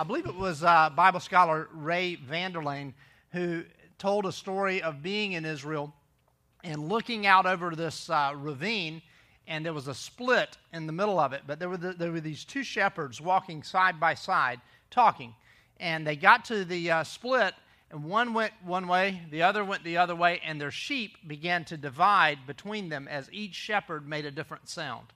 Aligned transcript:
I 0.00 0.04
believe 0.04 0.26
it 0.26 0.36
was 0.36 0.62
uh, 0.62 0.90
Bible 0.90 1.18
scholar 1.18 1.68
Ray 1.72 2.14
Vander 2.14 2.60
Laan 2.60 2.92
who 3.32 3.64
told 3.98 4.26
a 4.26 4.32
story 4.32 4.80
of 4.80 5.02
being 5.02 5.32
in 5.32 5.44
Israel 5.44 5.92
and 6.62 6.88
looking 6.88 7.26
out 7.26 7.46
over 7.46 7.74
this 7.74 8.08
uh, 8.08 8.32
ravine, 8.36 9.02
and 9.48 9.66
there 9.66 9.72
was 9.72 9.88
a 9.88 9.94
split 9.94 10.56
in 10.72 10.86
the 10.86 10.92
middle 10.92 11.18
of 11.18 11.32
it. 11.32 11.42
But 11.48 11.58
there 11.58 11.68
were, 11.68 11.76
the, 11.76 11.94
there 11.94 12.12
were 12.12 12.20
these 12.20 12.44
two 12.44 12.62
shepherds 12.62 13.20
walking 13.20 13.64
side 13.64 13.98
by 13.98 14.14
side, 14.14 14.60
talking. 14.88 15.34
And 15.80 16.06
they 16.06 16.14
got 16.14 16.44
to 16.44 16.64
the 16.64 16.92
uh, 16.92 17.02
split, 17.02 17.54
and 17.90 18.04
one 18.04 18.34
went 18.34 18.52
one 18.64 18.86
way, 18.86 19.22
the 19.32 19.42
other 19.42 19.64
went 19.64 19.82
the 19.82 19.96
other 19.96 20.14
way, 20.14 20.40
and 20.44 20.60
their 20.60 20.70
sheep 20.70 21.16
began 21.26 21.64
to 21.64 21.76
divide 21.76 22.46
between 22.46 22.88
them 22.88 23.08
as 23.08 23.28
each 23.32 23.54
shepherd 23.54 24.08
made 24.08 24.26
a 24.26 24.30
different 24.30 24.68
sound. 24.68 25.08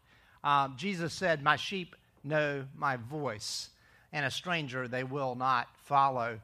Um, 0.43 0.75
Jesus 0.77 1.13
said, 1.13 1.41
My 1.41 1.55
sheep 1.55 1.95
know 2.25 2.65
my 2.75 2.97
voice 2.97 3.69
and 4.13 4.27
a 4.27 4.31
stranger 4.31 4.89
they 4.89 5.05
will 5.05 5.35
not 5.35 5.69
follow. 5.85 6.41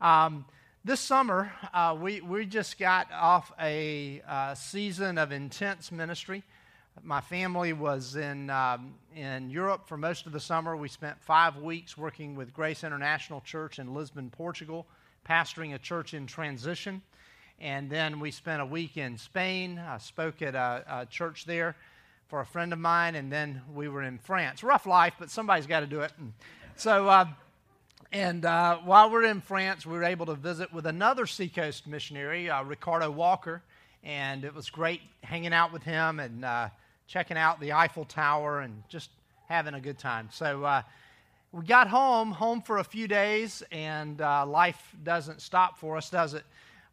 Um, 0.00 0.44
this 0.84 1.00
summer, 1.00 1.52
uh, 1.74 1.96
we, 2.00 2.20
we 2.20 2.46
just 2.46 2.78
got 2.78 3.08
off 3.12 3.52
a 3.60 4.22
uh, 4.26 4.54
season 4.54 5.18
of 5.18 5.32
intense 5.32 5.90
ministry. 5.90 6.44
My 7.02 7.20
family 7.20 7.72
was 7.72 8.16
in, 8.16 8.50
um, 8.50 8.94
in 9.14 9.50
Europe 9.50 9.86
for 9.86 9.96
most 9.96 10.26
of 10.26 10.32
the 10.32 10.40
summer. 10.40 10.76
We 10.76 10.88
spent 10.88 11.20
five 11.20 11.56
weeks 11.56 11.98
working 11.98 12.34
with 12.34 12.54
Grace 12.54 12.84
International 12.84 13.40
Church 13.40 13.78
in 13.78 13.94
Lisbon, 13.94 14.30
Portugal, 14.30 14.86
pastoring 15.28 15.74
a 15.74 15.78
church 15.78 16.14
in 16.14 16.26
transition. 16.26 17.02
And 17.60 17.90
then 17.90 18.20
we 18.20 18.30
spent 18.30 18.62
a 18.62 18.66
week 18.66 18.96
in 18.96 19.18
Spain. 19.18 19.78
I 19.78 19.98
spoke 19.98 20.42
at 20.42 20.54
a, 20.54 20.84
a 20.88 21.06
church 21.06 21.44
there 21.44 21.76
for 22.28 22.40
a 22.40 22.46
friend 22.46 22.72
of 22.72 22.78
mine, 22.78 23.14
and 23.14 23.32
then 23.32 23.62
we 23.74 23.88
were 23.88 24.02
in 24.02 24.18
France. 24.18 24.62
Rough 24.62 24.86
life, 24.86 25.14
but 25.18 25.30
somebody's 25.30 25.66
got 25.66 25.80
to 25.80 25.86
do 25.86 26.00
it. 26.00 26.12
So, 26.78 27.08
uh, 27.08 27.26
and 28.12 28.44
uh, 28.44 28.78
while 28.84 29.10
we're 29.10 29.24
in 29.24 29.40
France, 29.40 29.84
we 29.84 29.94
were 29.94 30.04
able 30.04 30.26
to 30.26 30.36
visit 30.36 30.72
with 30.72 30.86
another 30.86 31.26
Seacoast 31.26 31.88
missionary, 31.88 32.48
uh, 32.48 32.62
Ricardo 32.62 33.10
Walker, 33.10 33.62
and 34.04 34.44
it 34.44 34.54
was 34.54 34.70
great 34.70 35.00
hanging 35.24 35.52
out 35.52 35.72
with 35.72 35.82
him 35.82 36.20
and 36.20 36.44
uh, 36.44 36.68
checking 37.08 37.36
out 37.36 37.58
the 37.58 37.72
Eiffel 37.72 38.04
Tower 38.04 38.60
and 38.60 38.84
just 38.88 39.10
having 39.48 39.74
a 39.74 39.80
good 39.80 39.98
time. 39.98 40.28
So 40.30 40.62
uh, 40.62 40.82
we 41.50 41.66
got 41.66 41.88
home, 41.88 42.30
home 42.30 42.62
for 42.62 42.78
a 42.78 42.84
few 42.84 43.08
days, 43.08 43.60
and 43.72 44.20
uh, 44.20 44.46
life 44.46 44.94
doesn't 45.02 45.42
stop 45.42 45.78
for 45.78 45.96
us, 45.96 46.10
does 46.10 46.34
it? 46.34 46.44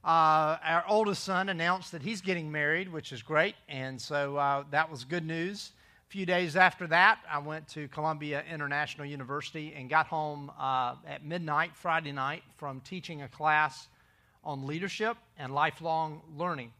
our 0.03 0.83
oldest 0.87 1.23
son 1.23 1.49
announced 1.49 1.91
that 1.91 2.01
he's 2.01 2.21
getting 2.21 2.51
married, 2.51 2.91
which 2.91 3.11
is 3.11 3.21
great, 3.21 3.53
and 3.69 4.01
so 4.01 4.65
that 4.71 4.89
was 4.89 5.03
good 5.03 5.27
news. 5.27 5.73
A 6.07 6.11
few 6.11 6.25
days 6.27 6.55
after 6.55 6.85
that, 6.87 7.19
I 7.29 7.39
went 7.39 7.67
to 7.69 7.87
Columbia 7.87 8.43
International 8.49 9.07
University 9.07 9.73
and 9.75 9.89
got 9.89 10.05
home 10.05 10.51
uh, 10.57 10.95
at 11.07 11.25
midnight 11.25 11.71
Friday 11.75 12.11
night 12.11 12.43
from 12.57 12.79
teaching 12.81 13.23
a 13.23 13.27
class 13.27 13.87
on 14.43 14.67
leadership 14.67 15.17
and 15.39 15.53
lifelong 15.53 16.21
learning. 16.37 16.71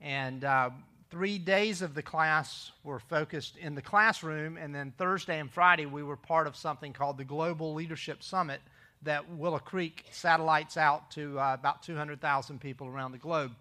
And 0.00 0.42
uh, 0.42 0.70
three 1.10 1.38
days 1.38 1.82
of 1.82 1.94
the 1.94 2.02
class 2.02 2.72
were 2.82 2.98
focused 2.98 3.58
in 3.58 3.74
the 3.74 3.82
classroom, 3.82 4.56
and 4.56 4.74
then 4.74 4.94
Thursday 4.96 5.38
and 5.38 5.50
Friday, 5.50 5.84
we 5.84 6.02
were 6.02 6.16
part 6.16 6.46
of 6.46 6.56
something 6.56 6.94
called 6.94 7.18
the 7.18 7.24
Global 7.24 7.74
Leadership 7.74 8.22
Summit 8.22 8.62
that 9.02 9.28
Willow 9.32 9.58
Creek 9.58 10.06
satellites 10.12 10.78
out 10.78 11.10
to 11.10 11.38
uh, 11.38 11.54
about 11.54 11.82
200,000 11.82 12.58
people 12.58 12.86
around 12.86 13.12
the 13.12 13.18
globe. 13.18 13.52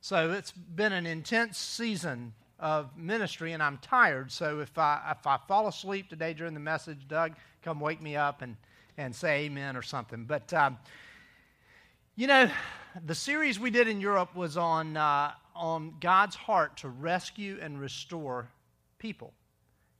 So 0.00 0.32
it's 0.32 0.50
been 0.50 0.92
an 0.92 1.06
intense 1.06 1.56
season 1.56 2.32
of 2.58 2.96
ministry 2.96 3.52
and 3.52 3.62
I'm 3.62 3.78
tired. 3.78 4.32
So 4.32 4.60
if 4.60 4.76
I, 4.78 5.14
if 5.18 5.26
I 5.26 5.38
fall 5.48 5.68
asleep 5.68 6.08
today 6.08 6.32
during 6.34 6.54
the 6.54 6.60
message, 6.60 7.06
Doug, 7.08 7.32
come 7.62 7.80
wake 7.80 8.00
me 8.00 8.16
up 8.16 8.42
and, 8.42 8.56
and 8.96 9.14
say 9.14 9.44
amen 9.44 9.76
or 9.76 9.82
something. 9.82 10.24
But, 10.24 10.52
um, 10.54 10.78
you 12.14 12.26
know, 12.26 12.50
the 13.04 13.14
series 13.14 13.60
we 13.60 13.70
did 13.70 13.88
in 13.88 14.00
Europe 14.00 14.34
was 14.34 14.56
on, 14.56 14.96
uh, 14.96 15.32
on 15.54 15.94
God's 16.00 16.36
heart 16.36 16.78
to 16.78 16.88
rescue 16.88 17.58
and 17.60 17.78
restore 17.78 18.48
people. 18.98 19.34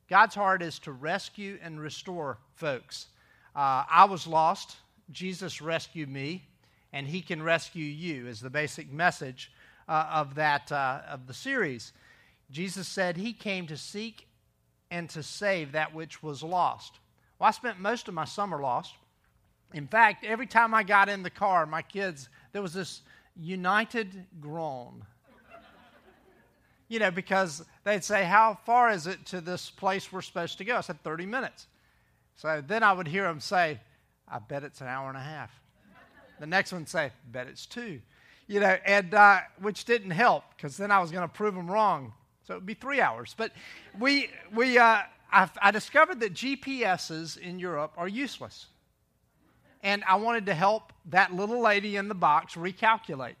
God's 0.09 0.35
heart 0.35 0.61
is 0.61 0.79
to 0.79 0.91
rescue 0.91 1.59
and 1.61 1.79
restore 1.79 2.39
folks. 2.55 3.07
Uh, 3.55 3.83
I 3.89 4.05
was 4.05 4.25
lost. 4.25 4.77
Jesus 5.11 5.61
rescued 5.61 6.09
me, 6.09 6.47
and 6.91 7.07
he 7.07 7.21
can 7.21 7.43
rescue 7.43 7.85
you, 7.85 8.27
is 8.27 8.39
the 8.39 8.49
basic 8.49 8.91
message 8.91 9.51
uh, 9.87 10.07
of, 10.11 10.35
that, 10.35 10.71
uh, 10.71 11.01
of 11.09 11.27
the 11.27 11.33
series. 11.33 11.93
Jesus 12.51 12.87
said 12.87 13.17
he 13.17 13.33
came 13.33 13.67
to 13.67 13.77
seek 13.77 14.27
and 14.89 15.09
to 15.09 15.23
save 15.23 15.73
that 15.73 15.93
which 15.93 16.23
was 16.23 16.43
lost. 16.43 16.99
Well, 17.39 17.47
I 17.47 17.51
spent 17.51 17.79
most 17.79 18.07
of 18.07 18.13
my 18.13 18.25
summer 18.25 18.59
lost. 18.61 18.93
In 19.73 19.87
fact, 19.87 20.23
every 20.23 20.47
time 20.47 20.73
I 20.73 20.83
got 20.83 21.09
in 21.09 21.23
the 21.23 21.29
car, 21.29 21.65
my 21.65 21.81
kids, 21.81 22.29
there 22.53 22.61
was 22.61 22.73
this 22.73 23.01
united 23.35 24.25
groan. 24.39 25.05
you 26.87 26.99
know, 26.99 27.11
because 27.11 27.63
they'd 27.83 28.03
say, 28.03 28.23
How 28.23 28.57
far 28.65 28.91
is 28.91 29.07
it 29.07 29.25
to 29.27 29.41
this 29.41 29.69
place 29.69 30.11
we're 30.11 30.21
supposed 30.21 30.57
to 30.59 30.65
go? 30.65 30.77
I 30.77 30.81
said, 30.81 31.03
30 31.03 31.25
minutes. 31.25 31.67
So 32.35 32.63
then 32.65 32.83
I 32.83 32.93
would 32.93 33.07
hear 33.07 33.23
them 33.23 33.39
say, 33.39 33.79
I 34.27 34.39
bet 34.39 34.63
it's 34.63 34.81
an 34.81 34.87
hour 34.87 35.09
and 35.09 35.17
a 35.17 35.21
half. 35.21 35.51
The 36.39 36.45
next 36.45 36.71
one 36.71 36.85
say, 36.85 37.11
Bet 37.31 37.47
it's 37.47 37.65
two. 37.65 37.99
You 38.47 38.59
know, 38.59 38.77
and 38.85 39.13
uh, 39.13 39.39
which 39.59 39.85
didn't 39.85 40.11
help 40.11 40.43
because 40.55 40.77
then 40.77 40.91
I 40.91 40.99
was 40.99 41.11
going 41.11 41.27
to 41.27 41.33
prove 41.33 41.55
them 41.55 41.69
wrong. 41.69 42.13
So 42.47 42.53
it 42.53 42.57
would 42.57 42.65
be 42.65 42.75
three 42.75 43.01
hours. 43.01 43.35
But 43.37 43.51
we, 43.99 44.29
we, 44.55 44.77
uh, 44.77 45.01
I, 45.29 45.49
I 45.61 45.71
discovered 45.71 46.21
that 46.21 46.33
GPSs 46.33 47.37
in 47.37 47.59
Europe 47.59 47.91
are 47.97 48.07
useless. 48.07 48.67
And 49.83 50.01
I 50.07 50.15
wanted 50.15 50.45
to 50.45 50.53
help 50.53 50.93
that 51.07 51.33
little 51.33 51.61
lady 51.61 51.97
in 51.97 52.07
the 52.07 52.15
box 52.15 52.55
recalculate. 52.55 53.35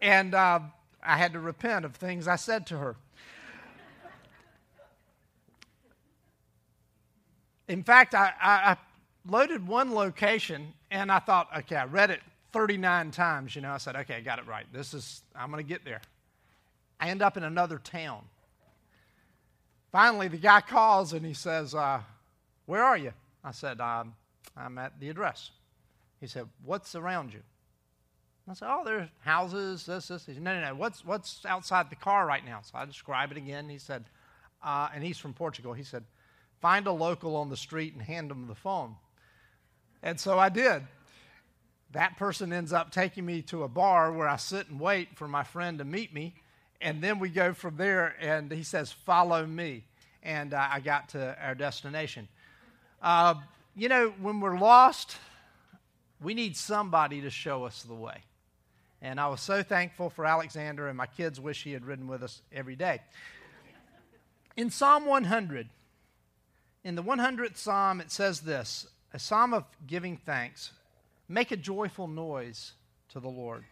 And 0.00 0.34
uh, 0.34 0.60
I 1.02 1.18
had 1.18 1.34
to 1.34 1.40
repent 1.40 1.84
of 1.84 1.94
things 1.94 2.26
I 2.26 2.36
said 2.36 2.66
to 2.68 2.78
her. 2.78 2.96
In 7.68 7.82
fact, 7.82 8.14
I, 8.14 8.32
I, 8.40 8.52
I, 8.70 8.76
loaded 9.28 9.66
one 9.66 9.92
location 9.92 10.72
and 10.90 11.10
I 11.10 11.18
thought, 11.18 11.48
okay, 11.58 11.74
I 11.74 11.84
read 11.84 12.10
it 12.10 12.20
39 12.52 13.10
times. 13.10 13.56
You 13.56 13.62
know, 13.62 13.72
I 13.72 13.78
said, 13.78 13.96
okay, 13.96 14.14
I 14.14 14.20
got 14.20 14.38
it 14.38 14.46
right. 14.46 14.64
This 14.72 14.94
is, 14.94 15.22
I'm 15.34 15.50
going 15.50 15.62
to 15.62 15.68
get 15.68 15.84
there. 15.84 16.00
I 16.98 17.08
end 17.08 17.22
up 17.22 17.36
in 17.36 17.44
another 17.44 17.78
town. 17.78 18.24
Finally, 19.92 20.28
the 20.28 20.36
guy 20.36 20.60
calls 20.60 21.12
and 21.12 21.24
he 21.24 21.34
says, 21.34 21.74
uh, 21.74 22.00
Where 22.66 22.82
are 22.82 22.96
you? 22.96 23.12
I 23.44 23.52
said, 23.52 23.80
um, 23.80 24.14
I'm 24.56 24.76
at 24.78 24.98
the 25.00 25.08
address. 25.08 25.50
He 26.20 26.26
said, 26.26 26.46
What's 26.64 26.94
around 26.94 27.32
you? 27.32 27.40
I 28.48 28.54
said, 28.54 28.68
Oh, 28.70 28.82
there's 28.84 29.08
houses, 29.20 29.86
this, 29.86 30.08
this. 30.08 30.26
He 30.26 30.34
said, 30.34 30.42
No, 30.42 30.58
no, 30.58 30.68
no. 30.68 30.74
What's, 30.74 31.04
what's 31.04 31.44
outside 31.46 31.90
the 31.90 31.96
car 31.96 32.26
right 32.26 32.44
now? 32.44 32.60
So 32.62 32.78
I 32.78 32.84
describe 32.84 33.30
it 33.30 33.36
again. 33.36 33.68
He 33.68 33.78
said, 33.78 34.04
uh, 34.62 34.88
And 34.94 35.04
he's 35.04 35.18
from 35.18 35.34
Portugal. 35.34 35.72
He 35.72 35.84
said, 35.84 36.04
Find 36.60 36.86
a 36.86 36.92
local 36.92 37.36
on 37.36 37.50
the 37.50 37.56
street 37.56 37.92
and 37.92 38.02
hand 38.02 38.30
him 38.30 38.46
the 38.46 38.54
phone. 38.54 38.96
And 40.02 40.18
so 40.18 40.38
I 40.38 40.48
did. 40.48 40.82
That 41.92 42.16
person 42.16 42.52
ends 42.52 42.72
up 42.72 42.90
taking 42.90 43.24
me 43.24 43.42
to 43.42 43.62
a 43.62 43.68
bar 43.68 44.12
where 44.12 44.28
I 44.28 44.36
sit 44.36 44.68
and 44.68 44.80
wait 44.80 45.16
for 45.16 45.28
my 45.28 45.44
friend 45.44 45.78
to 45.78 45.84
meet 45.84 46.12
me 46.12 46.34
and 46.80 47.02
then 47.02 47.18
we 47.18 47.28
go 47.28 47.54
from 47.54 47.76
there, 47.76 48.14
and 48.20 48.50
he 48.50 48.62
says, 48.62 48.92
Follow 48.92 49.46
me. 49.46 49.84
And 50.22 50.54
uh, 50.54 50.68
I 50.70 50.80
got 50.80 51.10
to 51.10 51.36
our 51.40 51.54
destination. 51.54 52.28
Uh, 53.00 53.34
you 53.76 53.88
know, 53.88 54.12
when 54.20 54.40
we're 54.40 54.58
lost, 54.58 55.16
we 56.20 56.34
need 56.34 56.56
somebody 56.56 57.20
to 57.20 57.30
show 57.30 57.64
us 57.64 57.82
the 57.82 57.94
way. 57.94 58.22
And 59.02 59.20
I 59.20 59.28
was 59.28 59.40
so 59.40 59.62
thankful 59.62 60.10
for 60.10 60.24
Alexander, 60.24 60.88
and 60.88 60.96
my 60.96 61.06
kids 61.06 61.38
wish 61.40 61.62
he 61.62 61.72
had 61.72 61.84
ridden 61.84 62.08
with 62.08 62.22
us 62.22 62.40
every 62.52 62.76
day. 62.76 63.00
In 64.56 64.70
Psalm 64.70 65.06
100, 65.06 65.68
in 66.82 66.94
the 66.94 67.02
100th 67.02 67.56
Psalm, 67.56 68.00
it 68.00 68.10
says 68.10 68.40
this 68.40 68.86
a 69.12 69.18
psalm 69.18 69.54
of 69.54 69.64
giving 69.86 70.16
thanks. 70.16 70.72
Make 71.28 71.50
a 71.50 71.56
joyful 71.56 72.06
noise 72.06 72.72
to 73.10 73.20
the 73.20 73.28
Lord, 73.28 73.64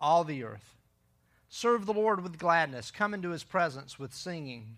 all 0.00 0.24
the 0.24 0.44
earth. 0.44 0.76
Serve 1.52 1.84
the 1.84 1.92
Lord 1.92 2.22
with 2.22 2.38
gladness. 2.38 2.92
Come 2.92 3.12
into 3.12 3.30
his 3.30 3.42
presence 3.42 3.98
with 3.98 4.14
singing. 4.14 4.76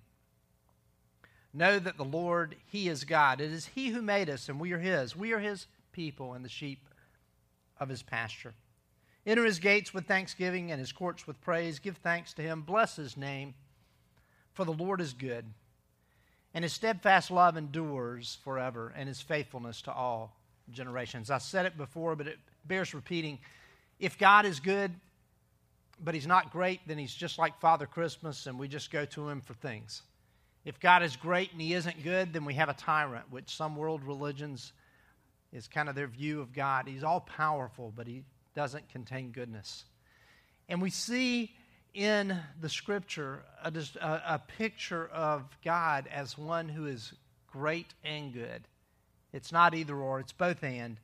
Know 1.53 1.79
that 1.79 1.99
the 1.99 2.05
Lord, 2.05 2.57
He 2.67 2.89
is 2.89 3.05
God. 3.05 3.41
It 3.43 3.53
is 3.53 3.67
He 3.67 3.91
who 3.91 4.01
made 4.01 4.31
us, 4.31 4.49
and 4.49 4.59
we 4.59 4.73
are 4.73 4.79
His. 4.79 5.15
We 5.15 5.33
are 5.33 5.39
His 5.39 5.67
people 5.93 6.33
and 6.33 6.43
the 6.43 6.49
sheep 6.49 6.89
of 7.79 7.91
His 7.91 8.03
pasture. 8.03 8.55
Enter 9.27 9.45
His 9.45 9.59
gates 9.59 9.93
with 9.93 10.07
thanksgiving 10.07 10.73
and 10.73 10.81
His 10.81 10.93
courts 10.93 11.27
with 11.27 11.41
praise. 11.43 11.79
Give 11.79 11.97
thanks 11.99 12.33
to 12.35 12.43
Him. 12.43 12.63
Bless 12.63 12.97
His 12.97 13.19
name, 13.19 13.53
for 14.55 14.65
the 14.65 14.73
Lord 14.73 15.03
is 15.03 15.13
good, 15.13 15.45
and 16.55 16.65
His 16.65 16.73
steadfast 16.73 17.31
love 17.31 17.59
endures 17.59 18.39
forever, 18.45 18.95
and 18.97 19.07
His 19.07 19.21
faithfulness 19.21 19.83
to 19.83 19.93
all 19.93 20.35
generations. 20.71 21.31
I 21.31 21.37
said 21.37 21.67
it 21.67 21.77
before, 21.77 22.17
but 22.17 22.29
it 22.29 22.39
bears 22.65 22.95
repeating. 22.95 23.39
If 24.01 24.19
God 24.19 24.47
is 24.47 24.59
good, 24.59 24.91
but 26.02 26.14
He's 26.14 26.26
not 26.26 26.52
great, 26.52 26.81
then 26.87 26.99
He's 26.99 27.14
just 27.14 27.38
like 27.38 27.60
Father 27.60 27.87
Christmas, 27.87 28.46
and 28.46 28.58
we 28.58 28.69
just 28.69 28.90
go 28.90 29.04
to 29.04 29.28
Him 29.28 29.40
for 29.40 29.54
things. 29.54 30.02
If 30.64 30.78
God 30.78 31.02
is 31.02 31.16
great 31.16 31.52
and 31.52 31.60
he 31.60 31.75
isn't 31.75 32.04
good, 32.04 32.32
then 32.32 32.44
we 32.44 32.54
have 32.54 32.69
a 32.69 32.75
tyrant, 32.75 33.31
which 33.31 33.54
some 33.54 33.76
world 33.76 34.04
religions 34.04 34.72
is 35.52 35.66
kind 35.66 35.88
of 35.88 35.94
their 35.94 36.06
view 36.06 36.40
of 36.40 36.52
God. 36.52 36.87
He's 36.87 37.02
all 37.02 37.20
powerful, 37.20 37.93
but 37.94 38.06
he 38.06 38.22
doesn't 38.54 38.88
contain 38.88 39.32
goodness. 39.32 39.84
And 40.69 40.81
we 40.81 40.90
see 40.90 41.52
in 41.94 42.38
the 42.60 42.69
scripture 42.69 43.43
a, 43.62 43.72
a, 44.00 44.22
a 44.34 44.43
picture 44.56 45.08
of 45.08 45.44
God 45.64 46.08
as 46.12 46.38
one 46.38 46.69
who 46.69 46.87
is 46.87 47.12
great 47.50 47.93
and 48.04 48.32
good. 48.32 48.62
It's 49.32 49.50
not 49.50 49.75
either 49.75 49.96
or, 49.96 50.20
it's 50.20 50.32
both 50.32 50.62
and. 50.62 50.96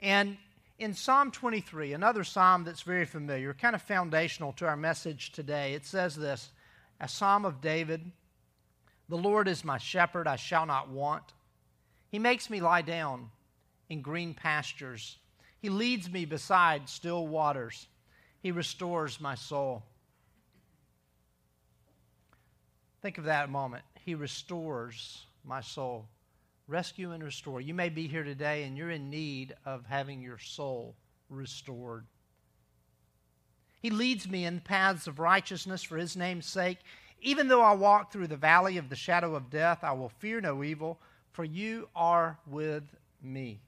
And 0.00 0.38
in 0.78 0.94
Psalm 0.94 1.30
23, 1.30 1.92
another 1.92 2.24
psalm 2.24 2.64
that's 2.64 2.82
very 2.82 3.04
familiar, 3.04 3.54
kind 3.54 3.74
of 3.74 3.82
foundational 3.82 4.52
to 4.54 4.66
our 4.66 4.76
message 4.76 5.32
today, 5.32 5.74
it 5.74 5.86
says 5.86 6.16
this 6.16 6.50
a 7.00 7.08
psalm 7.08 7.44
of 7.44 7.60
David 7.60 8.12
the 9.08 9.16
Lord 9.16 9.48
is 9.48 9.64
my 9.64 9.78
shepherd, 9.78 10.26
I 10.26 10.36
shall 10.36 10.66
not 10.66 10.88
want. 10.88 11.32
He 12.08 12.18
makes 12.18 12.48
me 12.48 12.60
lie 12.60 12.82
down 12.82 13.30
in 13.88 14.00
green 14.00 14.34
pastures. 14.34 15.18
He 15.60 15.68
leads 15.68 16.10
me 16.10 16.24
beside 16.24 16.88
still 16.88 17.26
waters. 17.26 17.86
He 18.40 18.50
restores 18.50 19.20
my 19.20 19.34
soul. 19.34 19.82
Think 23.02 23.18
of 23.18 23.24
that 23.24 23.50
moment. 23.50 23.84
He 24.04 24.14
restores 24.14 25.24
my 25.44 25.60
soul. 25.60 26.06
Rescue 26.66 27.12
and 27.12 27.22
restore. 27.22 27.60
You 27.60 27.74
may 27.74 27.90
be 27.90 28.06
here 28.06 28.24
today 28.24 28.64
and 28.64 28.76
you're 28.76 28.90
in 28.90 29.10
need 29.10 29.54
of 29.66 29.84
having 29.86 30.22
your 30.22 30.38
soul 30.38 30.94
restored. 31.28 32.06
He 33.82 33.90
leads 33.90 34.26
me 34.26 34.46
in 34.46 34.60
paths 34.60 35.06
of 35.06 35.18
righteousness 35.18 35.82
for 35.82 35.98
his 35.98 36.16
name's 36.16 36.46
sake. 36.46 36.78
Even 37.20 37.48
though 37.48 37.62
I 37.62 37.74
walk 37.74 38.10
through 38.10 38.28
the 38.28 38.36
valley 38.36 38.78
of 38.78 38.88
the 38.88 38.96
shadow 38.96 39.34
of 39.34 39.50
death, 39.50 39.80
I 39.82 39.92
will 39.92 40.08
fear 40.08 40.40
no 40.40 40.64
evil, 40.64 40.98
for 41.32 41.44
you 41.44 41.88
are 41.94 42.38
with 42.46 42.84
me. 43.22 43.60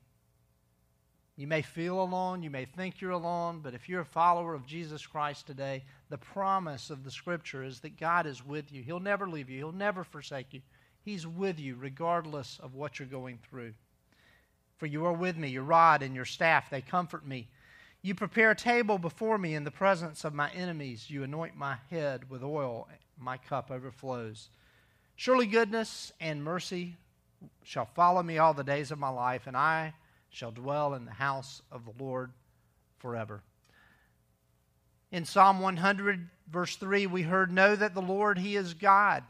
You 1.37 1.47
may 1.47 1.61
feel 1.61 2.01
alone, 2.01 2.43
you 2.43 2.49
may 2.49 2.65
think 2.65 3.01
you're 3.01 3.11
alone, 3.11 3.61
but 3.63 3.75
if 3.75 3.91
you're 3.91 4.01
a 4.01 4.07
follower 4.07 4.55
of 4.55 4.67
Jesus 4.67 5.07
Christ 5.07 5.47
today, 5.47 5.85
the 6.09 6.17
promise 6.17 6.89
of 6.89 7.05
the 7.05 7.11
scripture 7.11 7.63
is 7.63 7.81
that 7.81 8.01
God 8.01 8.27
is 8.27 8.45
with 8.45 8.73
you. 8.73 8.83
He'll 8.83 9.01
never 9.01 9.29
leave 9.29 9.51
you, 9.51 9.59
He'll 9.59 9.73
never 9.73 10.03
forsake 10.03 10.55
you. 10.55 10.63
He's 11.07 11.25
with 11.25 11.61
you 11.61 11.77
regardless 11.77 12.59
of 12.61 12.75
what 12.75 12.99
you're 12.99 13.07
going 13.07 13.39
through. 13.49 13.75
For 14.77 14.87
you 14.87 15.07
are 15.07 15.13
with 15.13 15.37
me, 15.37 15.49
your 15.49 15.63
rod 15.63 16.03
and 16.03 16.17
your 16.17 16.25
staff, 16.25 16.69
they 16.69 16.81
comfort 16.81 17.25
me. 17.25 17.47
You 18.03 18.17
prepare 18.17 18.51
a 18.51 18.57
table 18.57 18.99
before 18.99 19.39
me 19.39 19.55
in 19.55 19.63
the 19.63 19.71
presence 19.71 20.25
of 20.25 20.35
my 20.35 20.51
enemies. 20.51 21.09
You 21.09 21.23
anoint 21.23 21.57
my 21.57 21.77
head 21.91 22.29
with 22.29 22.43
oil, 22.43 22.89
my 23.17 23.37
cup 23.37 23.71
overflows. 23.71 24.49
Surely 25.15 25.47
goodness 25.47 26.11
and 26.21 26.43
mercy 26.43 26.97
shall 27.63 27.87
follow 27.87 28.25
me 28.25 28.39
all 28.39 28.53
the 28.53 28.65
days 28.65 28.91
of 28.91 28.99
my 28.99 29.09
life, 29.09 29.47
and 29.47 29.57
I 29.57 29.95
shall 30.29 30.51
dwell 30.51 30.93
in 30.95 31.05
the 31.05 31.13
house 31.13 31.63
of 31.71 31.85
the 31.85 32.03
Lord 32.03 32.33
forever. 32.99 33.45
In 35.13 35.25
Psalm 35.25 35.61
100, 35.61 36.29
verse 36.51 36.75
3, 36.75 37.07
we 37.07 37.23
heard, 37.23 37.53
Know 37.53 37.77
that 37.77 37.95
the 37.95 38.03
Lord, 38.03 38.39
He 38.39 38.57
is 38.57 38.75
God. 38.75 39.23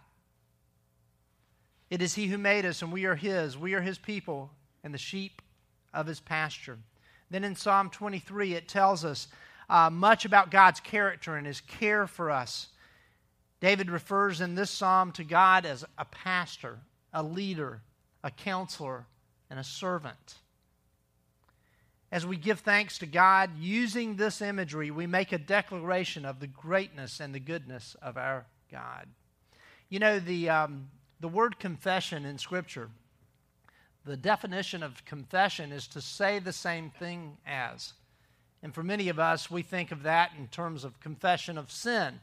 It 1.91 2.03
is 2.03 2.15
He 2.15 2.27
who 2.27 2.39
made 2.39 2.65
us, 2.65 2.83
and 2.83 2.93
we 2.93 3.05
are 3.05 3.15
His. 3.15 3.57
We 3.57 3.75
are 3.75 3.81
His 3.81 3.99
people 3.99 4.51
and 4.83 4.93
the 4.93 4.99
sheep 4.99 5.43
of 5.95 6.07
His 6.07 6.21
pasture. 6.21 6.79
Then 7.31 7.45
in 7.45 7.57
Psalm 7.57 7.91
23, 7.91 8.55
it 8.55 8.69
tells 8.69 9.05
us 9.05 9.29
uh, 9.69 9.91
much 9.91 10.25
about 10.25 10.51
God's 10.51 10.81
character 10.81 11.37
and 11.37 11.47
His 11.47 11.61
care 11.61 12.07
for 12.07 12.31
us. 12.31 12.69
David 13.61 13.91
refers 13.91 14.41
in 14.41 14.55
this 14.55 14.71
psalm 14.71 15.13
to 15.13 15.25
God 15.25 15.65
as 15.65 15.85
a 15.97 16.05
pastor, 16.05 16.79
a 17.13 17.23
leader, 17.23 17.81
a 18.23 18.31
counselor, 18.31 19.07
and 19.49 19.59
a 19.59 19.65
servant. 19.65 20.35
As 22.13 22.27
we 22.27 22.37
give 22.37 22.61
thanks 22.61 22.99
to 22.99 23.07
God 23.07 23.51
using 23.59 24.17
this 24.17 24.41
imagery, 24.41 24.91
we 24.91 25.07
make 25.07 25.33
a 25.33 25.39
declaration 25.39 26.25
of 26.25 26.39
the 26.39 26.47
greatness 26.47 27.19
and 27.19 27.35
the 27.35 27.41
goodness 27.41 27.97
of 28.01 28.17
our 28.17 28.47
God. 28.71 29.09
You 29.89 29.99
know, 29.99 30.19
the, 30.21 30.51
um, 30.51 30.89
the 31.21 31.29
word 31.29 31.59
confession 31.59 32.25
in 32.25 32.39
Scripture, 32.39 32.89
the 34.05 34.17
definition 34.17 34.83
of 34.83 35.05
confession 35.05 35.73
is 35.73 35.87
to 35.89 36.01
say 36.01 36.39
the 36.39 36.53
same 36.53 36.91
thing 36.91 37.37
as. 37.47 37.93
And 38.63 38.75
for 38.75 38.83
many 38.83 39.09
of 39.09 39.19
us, 39.19 39.51
we 39.51 39.63
think 39.63 39.93
of 39.93 40.05
that 40.05 40.33
in 40.39 40.49
terms 40.49 40.85
of 40.85 41.01
confession 41.01 41.59
of 41.59 41.71
sin 41.71 42.21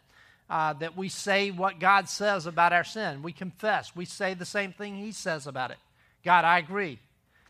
uh, 0.49 0.73
that 0.73 0.97
we 0.97 1.09
say 1.09 1.51
what 1.51 1.79
God 1.79 2.07
says 2.07 2.45
about 2.45 2.73
our 2.73 2.83
sin. 2.83 3.23
We 3.23 3.33
confess. 3.33 3.95
We 3.95 4.05
say 4.05 4.33
the 4.33 4.45
same 4.45 4.73
thing 4.73 4.95
He 4.95 5.11
says 5.11 5.47
about 5.47 5.71
it. 5.71 5.77
God, 6.23 6.45
I 6.45 6.59
agree, 6.59 6.99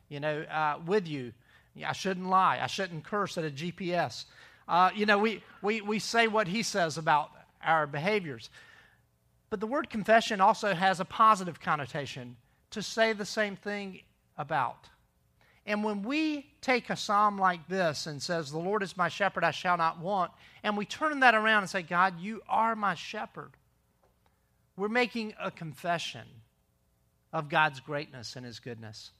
you 0.09 0.19
know, 0.19 0.41
uh, 0.41 0.79
with 0.85 1.07
you. 1.07 1.33
I 1.85 1.93
shouldn't 1.93 2.29
lie. 2.29 2.59
I 2.61 2.67
shouldn't 2.67 3.03
curse 3.03 3.37
at 3.37 3.45
a 3.45 3.49
GPS. 3.49 4.25
Uh, 4.67 4.91
you 4.95 5.05
know, 5.05 5.17
we, 5.17 5.43
we, 5.61 5.81
we 5.81 5.99
say 5.99 6.27
what 6.27 6.47
He 6.47 6.63
says 6.63 6.97
about 6.97 7.31
our 7.63 7.87
behaviors. 7.87 8.49
But 9.53 9.59
the 9.59 9.67
word 9.67 9.91
confession 9.91 10.41
also 10.41 10.73
has 10.73 10.99
a 10.99 11.05
positive 11.05 11.59
connotation 11.59 12.37
to 12.71 12.81
say 12.81 13.13
the 13.13 13.23
same 13.23 13.55
thing 13.55 13.99
about. 14.35 14.89
And 15.67 15.83
when 15.83 16.01
we 16.01 16.47
take 16.59 16.89
a 16.89 16.95
psalm 16.95 17.37
like 17.37 17.67
this 17.67 18.07
and 18.07 18.19
says, 18.19 18.49
The 18.49 18.57
Lord 18.57 18.81
is 18.81 18.97
my 18.97 19.09
shepherd, 19.09 19.43
I 19.43 19.51
shall 19.51 19.77
not 19.77 19.99
want, 19.99 20.31
and 20.63 20.75
we 20.75 20.85
turn 20.85 21.19
that 21.19 21.35
around 21.35 21.61
and 21.61 21.69
say, 21.69 21.83
God, 21.83 22.19
you 22.19 22.41
are 22.49 22.75
my 22.75 22.95
shepherd, 22.95 23.51
we're 24.75 24.87
making 24.87 25.35
a 25.39 25.51
confession 25.51 26.25
of 27.31 27.47
God's 27.47 27.79
greatness 27.79 28.35
and 28.35 28.47
his 28.47 28.59
goodness. 28.59 29.11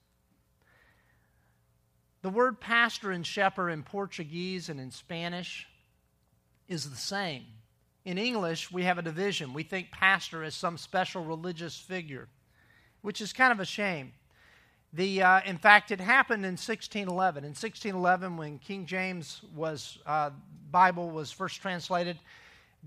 The 2.24 2.32
word 2.32 2.60
pastor 2.60 3.12
and 3.12 3.24
shepherd 3.24 3.70
in 3.70 3.84
Portuguese 3.84 4.68
and 4.68 4.80
in 4.80 4.90
Spanish 4.90 5.68
is 6.68 6.90
the 6.90 6.98
same. 6.98 7.44
In 8.06 8.18
English, 8.18 8.72
we 8.72 8.84
have 8.84 8.98
a 8.98 9.02
division. 9.02 9.54
We 9.54 9.64
think 9.64 9.92
pastor 9.92 10.44
is 10.44 10.56
some 10.56 10.78
special 10.78 11.24
religious 11.24 11.78
figure, 11.78 12.28
which 13.02 13.22
is 13.22 13.32
kind 13.32 13.52
of 13.52 13.60
a 13.60 13.66
shame. 13.66 14.12
The, 14.92 15.24
uh, 15.24 15.42
in 15.46 15.58
fact, 15.58 15.90
it 15.92 16.02
happened 16.02 16.46
in 16.46 16.52
1611. 16.52 17.44
In 17.44 17.50
1611, 17.52 18.38
when 18.38 18.60
King 18.60 18.86
James 18.86 19.42
was 19.56 19.98
uh, 20.06 20.32
Bible 20.70 21.12
was 21.12 21.32
first 21.32 21.62
translated, 21.62 22.20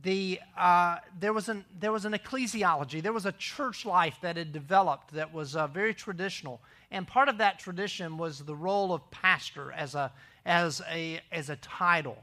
the, 0.02 0.38
uh, 0.58 0.98
there, 1.18 1.32
was 1.32 1.48
an, 1.48 1.64
there 1.80 1.92
was 1.92 2.04
an 2.04 2.12
ecclesiology. 2.12 3.02
There 3.02 3.14
was 3.14 3.24
a 3.24 3.32
church 3.32 3.86
life 3.86 4.18
that 4.20 4.36
had 4.36 4.52
developed 4.52 5.14
that 5.14 5.32
was 5.32 5.56
uh, 5.56 5.66
very 5.68 5.94
traditional. 5.94 6.60
And 6.90 7.08
part 7.08 7.28
of 7.28 7.38
that 7.38 7.58
tradition 7.58 8.18
was 8.18 8.40
the 8.40 8.54
role 8.54 8.92
of 8.92 9.10
pastor 9.10 9.72
as 9.72 9.94
a, 9.94 10.12
as 10.44 10.82
a, 10.90 11.20
as 11.32 11.48
a 11.48 11.56
title. 11.56 12.22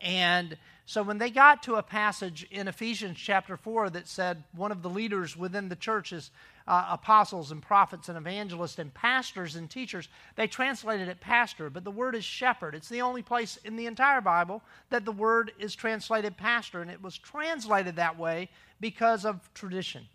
And 0.00 0.56
so 0.86 1.02
when 1.02 1.16
they 1.16 1.30
got 1.30 1.62
to 1.62 1.76
a 1.76 1.82
passage 1.82 2.46
in 2.50 2.68
Ephesians 2.68 3.16
chapter 3.18 3.56
4 3.56 3.90
that 3.90 4.06
said 4.06 4.44
one 4.52 4.70
of 4.70 4.82
the 4.82 4.90
leaders 4.90 5.34
within 5.34 5.70
the 5.70 5.76
church 5.76 6.12
is 6.12 6.30
uh, 6.66 6.88
apostles 6.90 7.50
and 7.50 7.62
prophets 7.62 8.10
and 8.10 8.18
evangelists 8.18 8.78
and 8.78 8.92
pastors 8.92 9.56
and 9.56 9.70
teachers, 9.70 10.08
they 10.36 10.46
translated 10.46 11.08
it 11.08 11.20
pastor, 11.20 11.70
but 11.70 11.84
the 11.84 11.90
word 11.90 12.14
is 12.14 12.24
shepherd. 12.24 12.74
It's 12.74 12.88
the 12.88 13.00
only 13.00 13.22
place 13.22 13.58
in 13.64 13.76
the 13.76 13.86
entire 13.86 14.20
Bible 14.20 14.62
that 14.90 15.06
the 15.06 15.12
word 15.12 15.52
is 15.58 15.74
translated 15.74 16.36
pastor, 16.36 16.82
and 16.82 16.90
it 16.90 17.02
was 17.02 17.16
translated 17.16 17.96
that 17.96 18.18
way 18.18 18.50
because 18.78 19.24
of 19.24 19.52
tradition. 19.54 20.06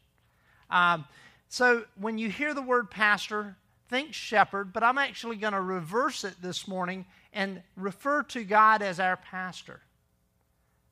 Um, 0.69 1.05
so 1.49 1.85
when 1.99 2.19
you 2.19 2.29
hear 2.29 2.53
the 2.53 2.61
word 2.61 2.91
pastor, 2.91 3.57
think 3.89 4.13
shepherd, 4.13 4.71
but 4.71 4.83
I'm 4.83 4.99
actually 4.99 5.37
going 5.37 5.53
to 5.53 5.61
reverse 5.61 6.23
it 6.23 6.35
this 6.43 6.67
morning 6.67 7.07
and 7.33 7.63
refer 7.75 8.21
to 8.23 8.43
God 8.43 8.83
as 8.83 8.99
our 8.99 9.17
pastor. 9.17 9.81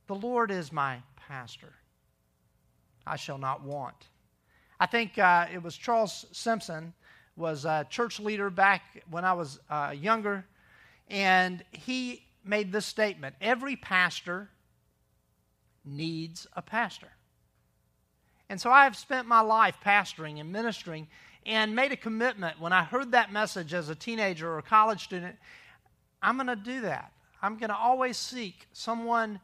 The 0.07 0.15
Lord 0.15 0.51
is 0.51 0.71
my 0.71 0.99
pastor. 1.15 1.73
I 3.05 3.15
shall 3.15 3.37
not 3.37 3.63
want. 3.63 4.07
I 4.79 4.85
think 4.85 5.17
uh, 5.17 5.47
it 5.53 5.61
was 5.61 5.75
Charles 5.75 6.25
Simpson 6.31 6.93
was 7.35 7.65
a 7.65 7.85
church 7.89 8.19
leader 8.19 8.49
back 8.49 9.03
when 9.09 9.23
I 9.25 9.33
was 9.33 9.59
uh, 9.69 9.93
younger, 9.97 10.45
and 11.09 11.63
he 11.71 12.25
made 12.43 12.71
this 12.71 12.85
statement: 12.85 13.35
Every 13.41 13.75
pastor 13.75 14.49
needs 15.85 16.47
a 16.53 16.61
pastor. 16.61 17.09
And 18.49 18.59
so 18.59 18.71
I 18.71 18.85
have 18.85 18.95
spent 18.95 19.27
my 19.27 19.41
life 19.41 19.75
pastoring 19.83 20.39
and 20.39 20.51
ministering 20.51 21.07
and 21.45 21.75
made 21.75 21.91
a 21.91 21.97
commitment 21.97 22.59
when 22.59 22.73
I 22.73 22.83
heard 22.83 23.11
that 23.11 23.31
message 23.31 23.73
as 23.73 23.89
a 23.89 23.95
teenager 23.95 24.49
or 24.49 24.57
a 24.57 24.63
college 24.63 25.03
student 25.03 25.35
I'm 26.21 26.35
going 26.35 26.47
to 26.47 26.55
do 26.55 26.81
that. 26.81 27.11
I'm 27.41 27.57
going 27.57 27.69
to 27.69 27.77
always 27.77 28.17
seek 28.17 28.67
someone 28.73 29.39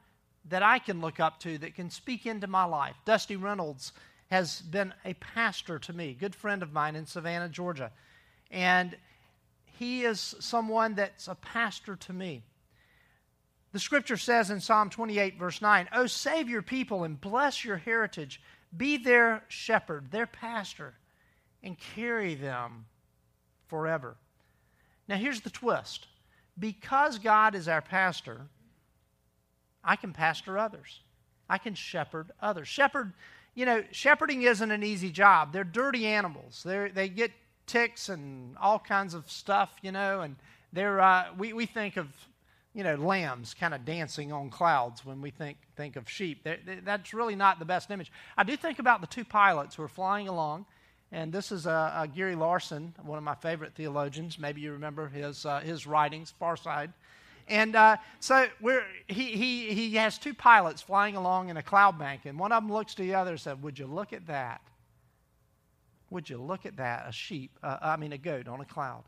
that 0.50 0.64
I 0.64 0.80
can 0.80 1.02
look 1.02 1.20
up 1.20 1.40
to 1.42 1.58
that 1.60 1.76
can 1.76 1.90
speak 1.90 2.26
into 2.26 2.48
my 2.48 2.64
life. 2.64 2.96
Dusty 3.06 3.36
Reynolds 3.36 3.94
has 4.30 4.62
been 4.62 4.94
a 5.06 5.14
pastor 5.16 5.80
to 5.80 5.94
me, 5.94 6.16
good 6.20 6.36
friend 6.36 6.64
of 6.64 6.74
mine 6.74 6.96
in 6.96 7.06
Savannah, 7.06 7.50
Georgia. 7.50 7.92
And 8.52 8.96
he 9.78 10.04
is 10.04 10.36
someone 10.40 10.96
that's 10.96 11.28
a 11.28 11.36
pastor 11.36 11.96
to 11.96 12.14
me. 12.14 12.44
The 13.72 13.80
scripture 13.80 14.18
says 14.18 14.52
in 14.52 14.60
Psalm 14.60 14.90
28, 14.90 15.38
verse 15.40 15.62
9, 15.62 15.90
Oh, 15.94 16.06
save 16.06 16.48
your 16.48 16.62
people 16.62 17.04
and 17.04 17.20
bless 17.20 17.66
your 17.66 17.78
heritage. 17.78 18.40
Be 18.76 18.98
their 18.98 19.44
shepherd, 19.48 20.12
their 20.12 20.28
pastor, 20.28 20.94
and 21.64 21.78
carry 21.96 22.36
them 22.36 22.86
forever. 23.68 24.16
Now, 25.08 25.18
here's 25.18 25.42
the 25.42 25.50
twist 25.50 26.08
because 26.58 27.18
God 27.18 27.56
is 27.56 27.68
our 27.68 27.82
pastor, 27.82 28.42
I 29.84 29.96
can 29.96 30.14
pastor 30.14 30.58
others. 30.58 31.02
I 31.50 31.58
can 31.58 31.76
shepherd 31.76 32.32
others. 32.42 32.68
Shepherd, 32.68 33.14
you 33.54 33.66
know, 33.66 33.84
shepherding 33.92 34.44
isn't 34.44 34.72
an 34.72 34.84
easy 34.84 35.12
job. 35.12 35.54
They're 35.54 35.64
dirty 35.64 36.06
animals. 36.06 36.64
They're, 36.64 36.90
they 36.90 37.10
get 37.10 37.32
ticks 37.68 38.10
and 38.10 38.58
all 38.58 38.80
kinds 38.80 39.14
of 39.14 39.30
stuff, 39.30 39.72
you 39.82 39.92
know, 39.92 40.22
and 40.22 40.36
they're, 40.72 41.00
uh, 41.00 41.26
we, 41.38 41.54
we 41.54 41.66
think 41.66 41.98
of, 41.98 42.08
you 42.74 42.84
know, 42.84 42.96
lambs 42.96 43.54
kind 43.54 43.74
of 43.74 43.86
dancing 43.86 44.32
on 44.32 44.50
clouds 44.50 45.06
when 45.06 45.22
we 45.22 45.30
think, 45.30 45.58
think 45.76 45.96
of 45.96 46.10
sheep. 46.10 46.44
They, 46.44 46.58
that's 46.84 47.14
really 47.14 47.36
not 47.36 47.60
the 47.60 47.66
best 47.66 47.92
image. 47.92 48.12
I 48.38 48.44
do 48.44 48.58
think 48.58 48.80
about 48.80 49.02
the 49.02 49.08
two 49.08 49.24
pilots 49.24 49.76
who 49.76 49.84
are 49.84 49.88
flying 49.88 50.28
along, 50.28 50.66
and 51.12 51.32
this 51.32 51.52
is 51.52 51.68
uh, 51.68 51.72
uh, 51.72 52.06
Gary 52.08 52.36
Larson, 52.36 52.96
one 53.04 53.20
of 53.20 53.24
my 53.24 53.36
favorite 53.36 53.76
theologians. 53.76 54.40
Maybe 54.40 54.62
you 54.62 54.72
remember 54.72 55.08
his, 55.08 55.46
uh, 55.46 55.60
his 55.60 55.86
writings, 55.86 56.34
Far 56.40 56.58
Side. 56.58 56.92
And 57.48 57.76
uh, 57.76 57.98
so 58.20 58.48
he, 59.08 59.36
he, 59.36 59.74
he 59.74 59.96
has 59.96 60.18
two 60.18 60.34
pilots 60.34 60.82
flying 60.82 61.16
along 61.16 61.50
in 61.50 61.58
a 61.58 61.64
cloud 61.64 62.00
bank, 62.00 62.22
and 62.26 62.40
one 62.40 62.52
of 62.52 62.64
them 62.64 62.72
looks 62.72 62.96
to 62.96 63.02
the 63.02 63.16
other 63.16 63.32
and 63.32 63.40
said, 63.40 63.62
Would 63.64 63.78
you 63.78 63.88
look 63.88 64.14
at 64.14 64.28
that? 64.28 64.62
Would 66.10 66.30
you 66.30 66.38
look 66.38 66.66
at 66.66 66.78
that? 66.78 67.06
A 67.08 67.12
sheep, 67.12 67.52
uh, 67.64 67.78
I 67.82 67.98
mean, 67.98 68.14
a 68.14 68.18
goat 68.18 68.48
on 68.48 68.62
a 68.62 68.66
cloud. 68.66 69.04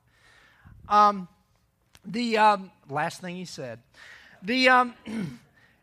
Um, 0.89 1.27
the 2.03 2.37
um, 2.37 2.71
last 2.89 3.21
thing 3.21 3.35
he 3.35 3.45
said. 3.45 3.79
The, 4.41 4.69
um, 4.69 4.93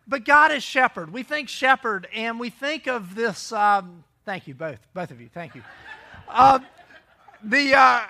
but 0.07 0.25
God 0.25 0.53
is 0.53 0.63
shepherd. 0.63 1.13
We 1.13 1.23
think 1.23 1.49
shepherd, 1.49 2.09
and 2.15 2.39
we 2.39 2.51
think 2.51 2.87
of 2.87 3.15
this. 3.15 3.53
Um, 3.53 4.05
thank 4.25 4.47
you, 4.47 4.55
both, 4.55 4.79
both 4.95 5.11
of 5.11 5.21
you. 5.21 5.29
Thank 5.33 5.55
you. 5.55 5.63
Uh, 6.29 6.61
the 7.43 7.75
uh, 7.75 8.01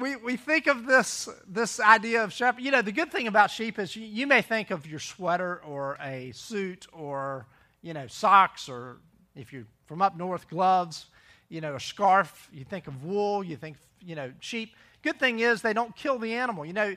we, 0.00 0.16
we 0.16 0.36
think 0.36 0.66
of 0.66 0.86
this 0.86 1.28
this 1.46 1.80
idea 1.80 2.24
of 2.24 2.32
shepherd. 2.32 2.62
You 2.62 2.70
know, 2.70 2.82
the 2.82 2.92
good 2.92 3.10
thing 3.10 3.26
about 3.26 3.50
sheep 3.50 3.78
is 3.78 3.94
you, 3.96 4.04
you 4.04 4.26
may 4.26 4.42
think 4.42 4.70
of 4.70 4.86
your 4.86 5.00
sweater 5.00 5.60
or 5.66 5.98
a 6.02 6.32
suit 6.32 6.86
or 6.92 7.46
you 7.82 7.94
know 7.94 8.06
socks 8.06 8.68
or 8.68 8.98
if 9.34 9.52
you're 9.52 9.66
from 9.86 10.02
up 10.02 10.16
north, 10.16 10.48
gloves. 10.48 11.06
You 11.48 11.62
know, 11.62 11.76
a 11.76 11.80
scarf. 11.80 12.48
You 12.52 12.64
think 12.64 12.86
of 12.86 13.04
wool. 13.04 13.42
You 13.42 13.56
think 13.56 13.76
you 14.00 14.14
know 14.14 14.32
sheep. 14.40 14.74
Good 15.02 15.18
thing 15.18 15.40
is 15.40 15.62
they 15.62 15.72
don't 15.72 15.94
kill 15.96 16.18
the 16.18 16.34
animal. 16.34 16.66
You 16.66 16.74
know, 16.74 16.96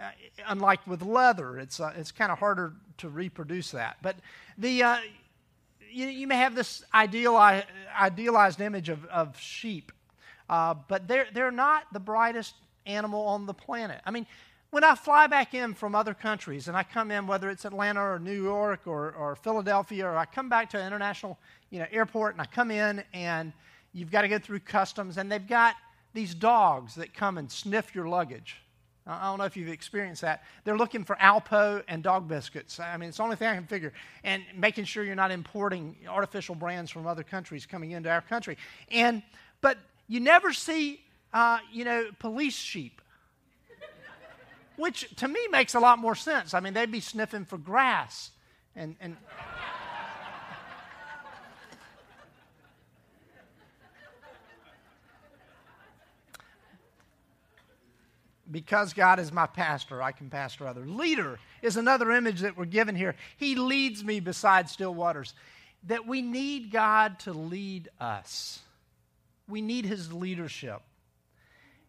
uh, 0.00 0.10
unlike 0.46 0.86
with 0.86 1.02
leather, 1.02 1.58
it's 1.58 1.80
uh, 1.80 1.92
it's 1.96 2.12
kind 2.12 2.32
of 2.32 2.38
harder 2.38 2.72
to 2.98 3.08
reproduce 3.08 3.72
that. 3.72 3.98
But 4.02 4.16
the 4.56 4.82
uh, 4.82 4.98
you, 5.90 6.06
you, 6.06 6.26
may 6.26 6.36
have 6.36 6.54
this 6.54 6.84
idealized, 6.94 7.66
idealized 7.98 8.60
image 8.60 8.88
of, 8.88 9.04
of 9.06 9.38
sheep 9.38 9.92
uh, 10.50 10.74
but 10.88 11.06
they're, 11.06 11.28
they're 11.32 11.52
not 11.52 11.84
the 11.92 12.00
brightest 12.00 12.56
animal 12.84 13.22
on 13.22 13.46
the 13.46 13.54
planet. 13.54 14.00
I 14.04 14.10
mean, 14.10 14.26
when 14.70 14.82
I 14.82 14.96
fly 14.96 15.28
back 15.28 15.54
in 15.54 15.74
from 15.74 15.94
other 15.94 16.12
countries 16.12 16.66
and 16.66 16.76
I 16.76 16.82
come 16.82 17.12
in, 17.12 17.28
whether 17.28 17.48
it's 17.50 17.64
Atlanta 17.64 18.00
or 18.00 18.18
New 18.18 18.42
York 18.42 18.80
or, 18.86 19.12
or 19.12 19.36
Philadelphia, 19.36 20.06
or 20.06 20.16
I 20.16 20.24
come 20.24 20.48
back 20.48 20.68
to 20.70 20.78
an 20.78 20.86
international 20.86 21.38
you 21.70 21.78
know, 21.78 21.86
airport 21.92 22.34
and 22.34 22.42
I 22.42 22.46
come 22.46 22.72
in 22.72 23.04
and 23.14 23.52
you've 23.92 24.10
got 24.10 24.22
to 24.22 24.28
go 24.28 24.40
through 24.40 24.58
customs 24.60 25.18
and 25.18 25.30
they've 25.30 25.46
got 25.46 25.76
these 26.14 26.34
dogs 26.34 26.96
that 26.96 27.14
come 27.14 27.38
and 27.38 27.50
sniff 27.50 27.94
your 27.94 28.08
luggage. 28.08 28.56
I 29.06 29.26
don't 29.26 29.38
know 29.38 29.44
if 29.44 29.56
you've 29.56 29.68
experienced 29.68 30.22
that. 30.22 30.42
They're 30.64 30.76
looking 30.76 31.04
for 31.04 31.14
Alpo 31.16 31.82
and 31.86 32.02
dog 32.02 32.26
biscuits. 32.26 32.80
I 32.80 32.96
mean, 32.96 33.08
it's 33.08 33.18
the 33.18 33.22
only 33.22 33.36
thing 33.36 33.48
I 33.48 33.54
can 33.54 33.66
figure. 33.66 33.92
And 34.24 34.42
making 34.54 34.84
sure 34.84 35.04
you're 35.04 35.14
not 35.14 35.30
importing 35.30 35.96
artificial 36.08 36.54
brands 36.56 36.90
from 36.90 37.06
other 37.06 37.22
countries 37.22 37.66
coming 37.66 37.92
into 37.92 38.10
our 38.10 38.20
country. 38.20 38.56
And, 38.90 39.22
but 39.62 39.78
you 40.10 40.18
never 40.18 40.52
see, 40.52 41.00
uh, 41.32 41.60
you 41.72 41.84
know, 41.84 42.06
police 42.18 42.56
sheep, 42.56 43.00
which 44.74 45.08
to 45.16 45.28
me 45.28 45.38
makes 45.52 45.74
a 45.76 45.78
lot 45.78 46.00
more 46.00 46.16
sense. 46.16 46.52
I 46.52 46.58
mean, 46.58 46.74
they'd 46.74 46.90
be 46.90 46.98
sniffing 46.98 47.44
for 47.44 47.56
grass 47.56 48.32
and. 48.74 48.96
and 49.00 49.16
because 58.50 58.92
God 58.94 59.20
is 59.20 59.30
my 59.30 59.46
pastor, 59.46 60.02
I 60.02 60.10
can 60.10 60.28
pastor 60.28 60.66
others. 60.66 60.88
Leader 60.88 61.38
is 61.62 61.76
another 61.76 62.10
image 62.10 62.40
that 62.40 62.56
we're 62.56 62.64
given 62.64 62.96
here. 62.96 63.14
He 63.36 63.54
leads 63.54 64.02
me 64.02 64.18
beside 64.18 64.68
still 64.68 64.92
waters. 64.92 65.34
That 65.84 66.04
we 66.04 66.20
need 66.20 66.72
God 66.72 67.20
to 67.20 67.32
lead 67.32 67.90
us 68.00 68.58
we 69.50 69.60
need 69.60 69.84
his 69.84 70.12
leadership. 70.12 70.82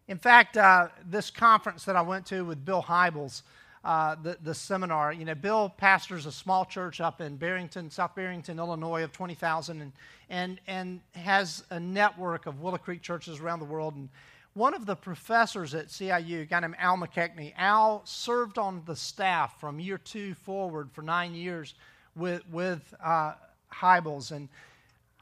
In 0.08 0.18
fact, 0.18 0.56
uh, 0.56 0.88
this 1.08 1.30
conference 1.30 1.84
that 1.84 1.96
I 1.96 2.02
went 2.02 2.26
to 2.26 2.44
with 2.44 2.64
Bill 2.64 2.82
Hybels, 2.82 3.42
uh, 3.84 4.16
the, 4.22 4.36
the 4.42 4.54
seminar, 4.54 5.12
you 5.12 5.24
know, 5.24 5.34
Bill 5.34 5.68
pastors 5.68 6.26
a 6.26 6.32
small 6.32 6.64
church 6.64 7.00
up 7.00 7.20
in 7.20 7.36
Barrington, 7.36 7.90
South 7.90 8.14
Barrington, 8.14 8.58
Illinois, 8.58 9.02
of 9.02 9.12
20,000, 9.12 9.92
and, 10.28 10.60
and, 10.66 11.00
has 11.14 11.64
a 11.70 11.80
network 11.80 12.46
of 12.46 12.60
Willow 12.60 12.78
Creek 12.78 13.02
churches 13.02 13.40
around 13.40 13.58
the 13.58 13.64
world. 13.64 13.94
And 13.96 14.08
one 14.54 14.74
of 14.74 14.86
the 14.86 14.94
professors 14.94 15.74
at 15.74 15.88
CIU, 15.88 16.42
a 16.42 16.44
guy 16.44 16.60
named 16.60 16.76
Al 16.78 16.96
McKechnie, 16.96 17.54
Al 17.56 18.02
served 18.04 18.58
on 18.58 18.82
the 18.86 18.94
staff 18.94 19.58
from 19.58 19.80
year 19.80 19.98
two 19.98 20.34
forward 20.34 20.90
for 20.92 21.02
nine 21.02 21.34
years 21.34 21.74
with, 22.14 22.46
with 22.50 22.94
uh, 23.02 23.32
Hybels. 23.72 24.30
And 24.30 24.48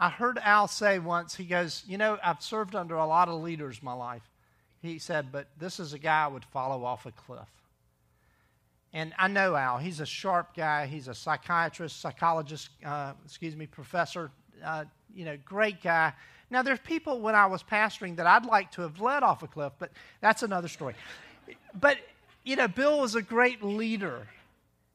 I 0.01 0.09
heard 0.09 0.39
Al 0.43 0.67
say 0.67 0.99
once, 0.99 1.37
he 1.37 1.45
goes, 1.45 1.85
You 1.87 1.99
know, 1.99 2.19
I've 2.25 2.43
served 2.43 2.75
under 2.75 2.95
a 2.95 3.07
lot 3.07 3.29
of 3.29 3.43
leaders 3.43 3.83
my 3.83 3.93
life. 3.93 4.23
He 4.81 4.99
said, 4.99 5.31
But 5.31 5.47
this 5.59 5.79
is 5.79 5.93
a 5.93 5.99
guy 5.99 6.25
I 6.25 6.29
would 6.29 6.45
follow 6.47 6.85
off 6.85 7.05
a 7.05 7.13
cliff. 7.13 7.49
And 8.95 9.13
I 9.19 9.29
know 9.29 9.55
Al. 9.55 9.77
He's 9.79 10.01
a 10.01 10.07
sharp 10.07 10.57
guy. 10.57 10.87
He's 10.87 11.07
a 11.07 11.15
psychiatrist, 11.15 12.01
psychologist, 12.01 12.71
uh, 12.85 13.13
excuse 13.25 13.55
me, 13.55 13.67
professor. 13.67 14.31
Uh, 14.65 14.85
you 15.15 15.27
know, 15.27 15.37
great 15.45 15.83
guy. 15.83 16.13
Now, 16.51 16.63
there's 16.63 16.81
people 16.81 17.21
when 17.21 17.35
I 17.35 17.47
was 17.47 17.63
pastoring 17.63 18.17
that 18.17 18.27
I'd 18.27 18.47
like 18.47 18.73
to 18.73 18.83
have 18.83 19.01
led 19.01 19.23
off 19.23 19.43
a 19.43 19.47
cliff, 19.47 19.73
but 19.79 19.93
that's 20.21 20.43
another 20.43 20.67
story. 20.67 20.95
But, 21.79 21.99
you 22.43 22.57
know, 22.57 22.67
Bill 22.67 23.01
was 23.01 23.15
a 23.15 23.23
great 23.23 23.63
leader. 23.63 24.27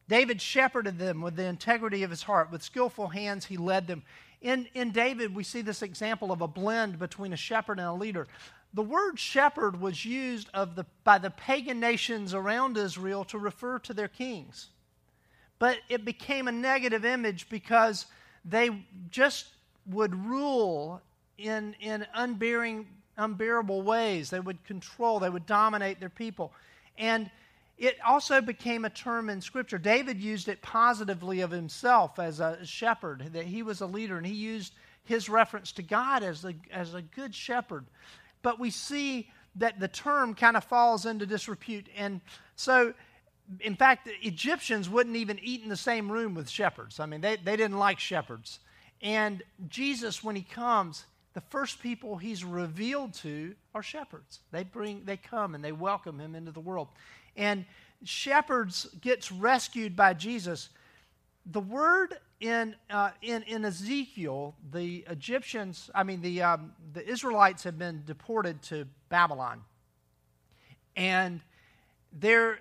David 0.09 0.41
shepherded 0.41 0.99
them 0.99 1.21
with 1.21 1.35
the 1.35 1.45
integrity 1.45 2.03
of 2.03 2.09
his 2.09 2.23
heart. 2.23 2.51
With 2.51 2.61
skillful 2.61 3.07
hands, 3.07 3.45
he 3.45 3.55
led 3.55 3.87
them. 3.87 4.03
In, 4.41 4.67
in 4.73 4.91
David, 4.91 5.33
we 5.33 5.43
see 5.43 5.61
this 5.61 5.81
example 5.81 6.31
of 6.31 6.41
a 6.41 6.47
blend 6.47 6.99
between 6.99 7.33
a 7.33 7.37
shepherd 7.37 7.79
and 7.79 7.87
a 7.87 7.93
leader. 7.93 8.27
The 8.73 8.83
word 8.83 9.19
shepherd 9.19 9.79
was 9.79 10.05
used 10.05 10.49
of 10.53 10.75
the, 10.75 10.85
by 11.03 11.17
the 11.17 11.29
pagan 11.29 11.79
nations 11.79 12.33
around 12.33 12.77
Israel 12.77 13.23
to 13.25 13.37
refer 13.37 13.79
to 13.79 13.93
their 13.93 14.07
kings. 14.07 14.67
But 15.59 15.77
it 15.87 16.03
became 16.03 16.47
a 16.47 16.51
negative 16.51 17.05
image 17.05 17.49
because 17.49 18.05
they 18.43 18.85
just 19.09 19.47
would 19.87 20.13
rule 20.13 21.01
in, 21.37 21.75
in 21.79 22.05
unbearing, 22.13 22.87
unbearable 23.17 23.81
ways. 23.81 24.29
They 24.29 24.39
would 24.39 24.63
control, 24.65 25.19
they 25.19 25.29
would 25.29 25.45
dominate 25.45 25.99
their 25.99 26.09
people. 26.09 26.51
And 26.97 27.29
it 27.77 27.97
also 28.05 28.41
became 28.41 28.85
a 28.85 28.89
term 28.89 29.29
in 29.29 29.41
Scripture. 29.41 29.77
David 29.77 30.19
used 30.19 30.47
it 30.47 30.61
positively 30.61 31.41
of 31.41 31.51
himself 31.51 32.19
as 32.19 32.39
a 32.39 32.65
shepherd, 32.65 33.29
that 33.33 33.45
he 33.45 33.63
was 33.63 33.81
a 33.81 33.85
leader, 33.85 34.17
and 34.17 34.25
he 34.25 34.33
used 34.33 34.73
his 35.03 35.27
reference 35.29 35.71
to 35.73 35.83
God 35.83 36.23
as 36.23 36.45
a, 36.45 36.53
as 36.71 36.93
a 36.93 37.01
good 37.01 37.35
shepherd. 37.35 37.85
But 38.41 38.59
we 38.59 38.69
see 38.69 39.29
that 39.55 39.79
the 39.79 39.87
term 39.87 40.33
kind 40.35 40.55
of 40.55 40.63
falls 40.63 41.05
into 41.05 41.25
disrepute. 41.25 41.87
And 41.97 42.21
so, 42.55 42.93
in 43.59 43.75
fact, 43.75 44.05
the 44.05 44.27
Egyptians 44.27 44.89
wouldn't 44.89 45.15
even 45.15 45.39
eat 45.41 45.61
in 45.61 45.69
the 45.69 45.77
same 45.77 46.11
room 46.11 46.33
with 46.33 46.49
shepherds. 46.49 46.99
I 46.99 47.05
mean, 47.05 47.21
they, 47.21 47.35
they 47.37 47.57
didn't 47.57 47.77
like 47.77 47.99
shepherds. 47.99 48.59
And 49.01 49.43
Jesus, 49.67 50.23
when 50.23 50.35
he 50.35 50.41
comes, 50.41 51.05
the 51.33 51.41
first 51.41 51.81
people 51.81 52.17
he's 52.17 52.43
revealed 52.43 53.13
to 53.15 53.53
are 53.73 53.83
shepherds. 53.83 54.39
They 54.51 54.63
bring, 54.63 55.03
they 55.05 55.17
come 55.17 55.55
and 55.55 55.63
they 55.63 55.73
welcome 55.73 56.19
him 56.19 56.35
into 56.35 56.51
the 56.51 56.61
world 56.61 56.87
and 57.35 57.65
shepherds 58.03 58.87
gets 59.01 59.31
rescued 59.31 59.95
by 59.95 60.13
Jesus. 60.13 60.69
the 61.45 61.59
word 61.59 62.17
in, 62.39 62.75
uh, 62.89 63.11
in, 63.21 63.43
in 63.43 63.63
Ezekiel, 63.65 64.55
the 64.71 65.05
Egyptians, 65.09 65.89
I 65.95 66.03
mean, 66.03 66.21
the, 66.21 66.41
um, 66.41 66.73
the 66.93 67.07
Israelites 67.07 67.63
have 67.63 67.77
been 67.77 68.03
deported 68.05 68.61
to 68.63 68.87
Babylon. 69.09 69.61
And 70.95 71.41
there, 72.11 72.59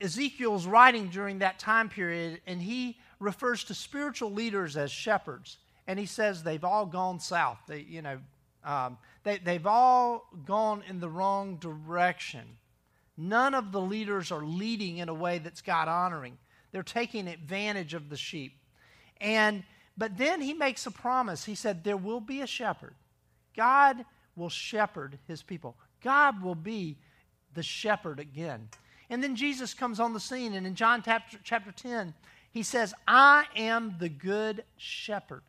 Ezekiel's 0.00 0.66
writing 0.66 1.08
during 1.08 1.40
that 1.40 1.58
time 1.58 1.88
period, 1.88 2.40
and 2.46 2.60
he 2.60 2.98
refers 3.18 3.64
to 3.64 3.74
spiritual 3.74 4.32
leaders 4.32 4.76
as 4.76 4.90
shepherds. 4.90 5.58
And 5.86 5.98
he 5.98 6.06
says 6.06 6.42
they've 6.42 6.64
all 6.64 6.86
gone 6.86 7.18
south. 7.18 7.58
They, 7.66 7.80
you 7.80 8.02
know, 8.02 8.18
um, 8.64 8.98
they, 9.24 9.38
they've 9.38 9.66
all 9.66 10.26
gone 10.44 10.82
in 10.88 11.00
the 11.00 11.08
wrong 11.08 11.56
direction. 11.56 12.57
None 13.20 13.52
of 13.52 13.72
the 13.72 13.80
leaders 13.80 14.30
are 14.30 14.44
leading 14.44 14.98
in 14.98 15.08
a 15.08 15.14
way 15.14 15.38
that's 15.38 15.60
God 15.60 15.88
honoring. 15.88 16.38
They're 16.70 16.84
taking 16.84 17.26
advantage 17.26 17.92
of 17.92 18.08
the 18.08 18.16
sheep. 18.16 18.56
And 19.20 19.64
but 19.96 20.16
then 20.16 20.40
he 20.40 20.54
makes 20.54 20.86
a 20.86 20.92
promise. 20.92 21.44
He 21.44 21.56
said 21.56 21.82
there 21.82 21.96
will 21.96 22.20
be 22.20 22.40
a 22.40 22.46
shepherd. 22.46 22.94
God 23.56 24.04
will 24.36 24.48
shepherd 24.48 25.18
his 25.26 25.42
people. 25.42 25.76
God 26.00 26.40
will 26.40 26.54
be 26.54 26.96
the 27.54 27.64
shepherd 27.64 28.20
again. 28.20 28.68
And 29.10 29.20
then 29.20 29.34
Jesus 29.34 29.74
comes 29.74 29.98
on 29.98 30.12
the 30.12 30.20
scene 30.20 30.54
and 30.54 30.64
in 30.64 30.76
John 30.76 31.02
chapter, 31.04 31.38
chapter 31.42 31.72
10 31.72 32.14
he 32.52 32.62
says, 32.62 32.94
"I 33.08 33.46
am 33.56 33.98
the 33.98 34.08
good 34.08 34.64
shepherd." 34.76 35.42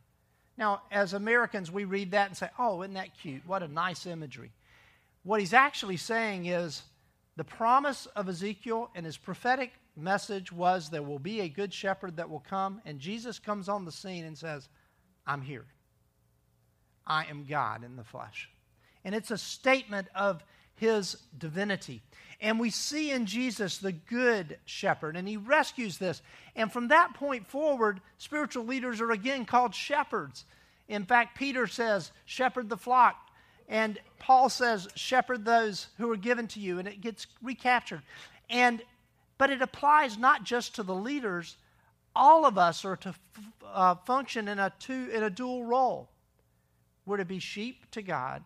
Now, 0.56 0.82
as 0.90 1.12
Americans, 1.12 1.70
we 1.70 1.84
read 1.84 2.10
that 2.10 2.26
and 2.26 2.36
say, 2.36 2.50
"Oh, 2.58 2.82
isn't 2.82 2.94
that 2.94 3.16
cute? 3.16 3.46
What 3.46 3.62
a 3.62 3.68
nice 3.68 4.06
imagery." 4.06 4.50
What 5.22 5.38
he's 5.38 5.54
actually 5.54 5.98
saying 5.98 6.46
is 6.46 6.82
the 7.40 7.44
promise 7.44 8.04
of 8.16 8.28
Ezekiel 8.28 8.90
and 8.94 9.06
his 9.06 9.16
prophetic 9.16 9.72
message 9.96 10.52
was 10.52 10.90
there 10.90 11.02
will 11.02 11.18
be 11.18 11.40
a 11.40 11.48
good 11.48 11.72
shepherd 11.72 12.18
that 12.18 12.28
will 12.28 12.44
come, 12.46 12.82
and 12.84 12.98
Jesus 12.98 13.38
comes 13.38 13.66
on 13.66 13.86
the 13.86 13.90
scene 13.90 14.26
and 14.26 14.36
says, 14.36 14.68
I'm 15.26 15.40
here. 15.40 15.64
I 17.06 17.24
am 17.30 17.46
God 17.48 17.82
in 17.82 17.96
the 17.96 18.04
flesh. 18.04 18.50
And 19.06 19.14
it's 19.14 19.30
a 19.30 19.38
statement 19.38 20.08
of 20.14 20.44
his 20.74 21.16
divinity. 21.38 22.02
And 22.42 22.60
we 22.60 22.68
see 22.68 23.10
in 23.10 23.24
Jesus 23.24 23.78
the 23.78 23.92
good 23.92 24.58
shepherd, 24.66 25.16
and 25.16 25.26
he 25.26 25.38
rescues 25.38 25.96
this. 25.96 26.20
And 26.54 26.70
from 26.70 26.88
that 26.88 27.14
point 27.14 27.46
forward, 27.46 28.02
spiritual 28.18 28.66
leaders 28.66 29.00
are 29.00 29.12
again 29.12 29.46
called 29.46 29.74
shepherds. 29.74 30.44
In 30.88 31.06
fact, 31.06 31.38
Peter 31.38 31.66
says, 31.66 32.12
Shepherd 32.26 32.68
the 32.68 32.76
flock. 32.76 33.29
And 33.70 33.98
Paul 34.18 34.50
says, 34.50 34.88
Shepherd 34.96 35.46
those 35.46 35.86
who 35.96 36.10
are 36.10 36.16
given 36.16 36.48
to 36.48 36.60
you. 36.60 36.78
And 36.78 36.86
it 36.86 37.00
gets 37.00 37.26
recaptured. 37.40 38.02
And 38.50 38.82
but 39.38 39.48
it 39.48 39.62
applies 39.62 40.18
not 40.18 40.44
just 40.44 40.74
to 40.74 40.82
the 40.82 40.94
leaders. 40.94 41.56
All 42.14 42.44
of 42.44 42.58
us 42.58 42.84
are 42.84 42.96
to 42.96 43.08
f- 43.08 43.20
uh, 43.64 43.94
function 43.94 44.48
in 44.48 44.58
a, 44.58 44.70
two, 44.78 45.08
in 45.14 45.22
a 45.22 45.30
dual 45.30 45.64
role. 45.64 46.10
We're 47.06 47.16
to 47.16 47.24
be 47.24 47.38
sheep 47.38 47.90
to 47.92 48.02
God 48.02 48.44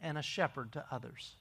and 0.00 0.16
a 0.16 0.22
shepherd 0.22 0.70
to 0.74 0.84
others. 0.92 1.34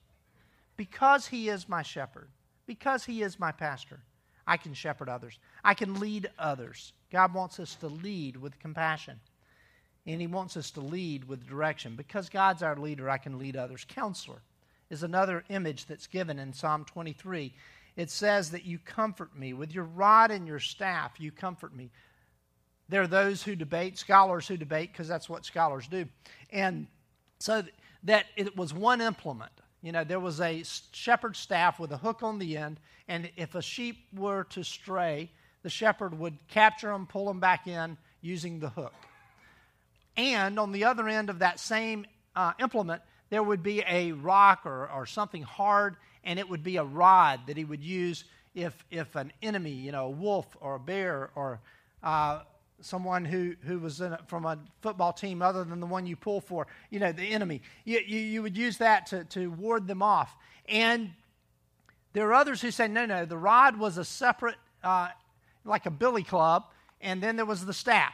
Because 0.78 1.28
He 1.28 1.48
is 1.48 1.70
my 1.70 1.84
shepherd, 1.84 2.30
because 2.66 3.06
He 3.06 3.22
is 3.22 3.40
my 3.40 3.52
pastor, 3.52 4.00
I 4.48 4.58
can 4.58 4.74
shepherd 4.74 5.10
others. 5.10 5.38
I 5.64 5.76
can 5.76 6.00
lead 6.00 6.32
others. 6.40 6.92
God 7.12 7.36
wants 7.36 7.60
us 7.60 7.76
to 7.76 7.88
lead 7.88 8.36
with 8.36 8.58
compassion. 8.58 9.20
And 10.06 10.22
He 10.22 10.28
wants 10.28 10.58
us 10.58 10.72
to 10.72 10.82
lead 10.82 11.28
with 11.28 11.48
direction. 11.48 11.96
Because 11.96 12.30
God's 12.30 12.64
our 12.64 12.76
leader, 12.76 13.10
I 13.10 13.18
can 13.18 13.40
lead 13.40 13.56
others. 13.56 13.86
Counselor 13.88 14.42
is 14.90 15.04
another 15.04 15.44
image 15.50 15.86
that's 15.86 16.08
given 16.08 16.40
in 16.40 16.54
Psalm 16.54 16.86
23 16.86 17.54
it 17.96 18.12
says 18.12 18.52
that 18.52 18.66
you 18.66 18.78
comfort 18.80 19.38
me. 19.38 19.54
With 19.54 19.74
your 19.74 19.86
rod 19.86 20.32
and 20.32 20.48
your 20.48 20.60
staff, 20.60 21.20
you 21.20 21.32
comfort 21.32 21.74
me. 21.76 21.92
There 22.90 23.02
are 23.02 23.08
those 23.08 23.42
who 23.42 23.56
debate, 23.56 23.98
scholars 23.98 24.48
who 24.48 24.58
debate, 24.58 24.92
because 24.92 25.08
that's 25.08 25.30
what 25.30 25.46
scholars 25.46 25.88
do. 25.88 26.06
And 26.52 26.88
so 27.40 27.64
that 28.04 28.26
it 28.36 28.56
was 28.56 28.74
one 28.74 29.02
implement. 29.02 29.52
You 29.82 29.92
know, 29.92 30.04
there 30.04 30.20
was 30.20 30.42
a 30.42 30.64
shepherd's 30.92 31.40
staff 31.40 31.80
with 31.80 31.92
a 31.92 31.98
hook 31.98 32.22
on 32.22 32.38
the 32.38 32.58
end, 32.58 32.80
and 33.08 33.30
if 33.38 33.56
a 33.56 33.62
sheep 33.62 34.08
were 34.14 34.44
to 34.46 34.64
stray, 34.64 35.32
the 35.64 35.70
shepherd 35.70 36.18
would 36.18 36.38
capture 36.48 36.92
them, 36.92 37.08
pull 37.08 37.26
them 37.26 37.40
back 37.40 37.68
in 37.68 37.98
using 38.22 38.60
the 38.60 38.70
hook. 38.70 38.94
And 40.18 40.60
on 40.60 40.72
the 40.72 40.86
other 40.86 41.08
end 41.08 41.30
of 41.30 41.40
that 41.40 41.60
same 41.60 42.06
uh, 42.36 42.54
implement, 42.60 43.02
there 43.30 43.44
would 43.44 43.64
be 43.64 43.84
a 43.88 44.12
rock 44.14 44.66
or, 44.66 44.90
or 44.90 45.06
something 45.06 45.44
hard, 45.44 45.98
and 46.24 46.40
it 46.40 46.48
would 46.48 46.64
be 46.64 46.78
a 46.78 46.84
rod 46.84 47.42
that 47.48 47.58
he 47.58 47.66
would 47.66 47.84
use 47.84 48.24
if, 48.54 48.86
if 48.90 49.16
an 49.16 49.34
enemy, 49.42 49.72
you 49.72 49.92
know, 49.92 50.06
a 50.06 50.10
wolf 50.10 50.48
or 50.62 50.76
a 50.76 50.80
bear 50.80 51.32
or 51.36 51.60
uh, 52.04 52.42
someone 52.82 53.26
who, 53.26 53.56
who 53.62 53.80
was 53.80 54.02
a, 54.02 54.20
from 54.28 54.46
a 54.46 54.58
football 54.82 55.12
team 55.12 55.42
other 55.42 55.64
than 55.64 55.80
the 55.80 55.86
one 55.86 56.06
you 56.06 56.16
pull 56.16 56.40
for, 56.40 56.68
you 56.90 57.00
know, 57.00 57.12
the 57.12 57.24
enemy, 57.24 57.62
you, 57.84 58.00
you, 58.06 58.20
you 58.20 58.42
would 58.42 58.58
use 58.58 58.78
that 58.78 59.08
to, 59.08 59.24
to 59.26 59.48
ward 59.52 59.88
them 59.88 60.02
off. 60.02 60.36
And 60.68 61.12
there 62.14 62.28
are 62.28 62.34
others 62.34 62.62
who 62.62 62.72
say, 62.72 62.88
no, 62.88 63.06
no, 63.06 63.26
the 63.26 63.38
rod 63.38 63.78
was 63.78 63.98
a 63.98 64.06
separate, 64.06 64.56
uh, 64.84 65.10
like 65.66 65.86
a 65.86 65.92
billy 65.92 66.24
club, 66.24 66.66
and 67.02 67.22
then 67.22 67.36
there 67.36 67.46
was 67.46 67.66
the 67.66 67.74
staff. 67.74 68.14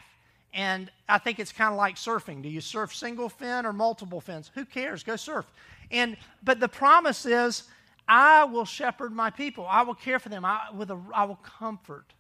And 0.54 0.92
I 1.08 1.18
think 1.18 1.40
it's 1.40 1.52
kind 1.52 1.72
of 1.72 1.78
like 1.78 1.96
surfing. 1.96 2.42
Do 2.42 2.50
you 2.50 2.62
surf 2.62 2.94
single 2.94 3.30
fin 3.30 3.66
or 3.66 3.72
multiple 3.72 4.20
fins? 4.20 4.52
Who 4.54 4.66
cares? 4.66 5.04
Go 5.04 5.16
surf. 5.16 5.46
And 5.92 6.18
but 6.44 6.60
the 6.60 6.68
promise 6.68 7.26
is 7.26 7.64
I 8.08 8.44
will 8.44 8.66
shepherd 8.66 9.14
my 9.14 9.30
people. 9.30 9.66
I 9.70 9.84
will 9.84 9.96
care 9.96 10.20
for 10.20 10.30
them. 10.30 10.44
I, 10.44 10.68
with 10.74 10.92
a, 10.92 11.00
I 11.14 11.24
will 11.24 11.40
comfort. 11.44 12.14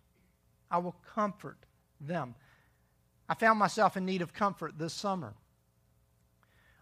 I 0.69 0.77
will 0.77 0.95
comfort 1.13 1.57
them. 1.99 2.35
I 3.27 3.33
found 3.33 3.59
myself 3.59 3.97
in 3.97 4.05
need 4.05 4.21
of 4.21 4.33
comfort 4.33 4.77
this 4.77 4.93
summer. 4.93 5.33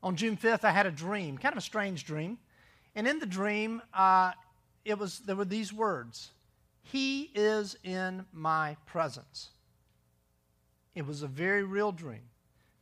On 0.01 0.15
June 0.15 0.37
5th, 0.37 0.63
I 0.63 0.71
had 0.71 0.85
a 0.85 0.91
dream, 0.91 1.37
kind 1.37 1.53
of 1.53 1.57
a 1.57 1.61
strange 1.61 2.05
dream. 2.05 2.37
And 2.95 3.07
in 3.07 3.19
the 3.19 3.25
dream, 3.25 3.81
uh, 3.93 4.31
it 4.85 4.97
was, 4.97 5.19
there 5.19 5.35
were 5.35 5.45
these 5.45 5.73
words 5.73 6.31
He 6.83 7.31
is 7.35 7.75
in 7.83 8.25
my 8.31 8.77
presence. 8.85 9.49
It 10.99 11.07
was 11.07 11.23
a 11.23 11.27
very 11.27 11.63
real 11.63 11.93
dream. 11.93 12.23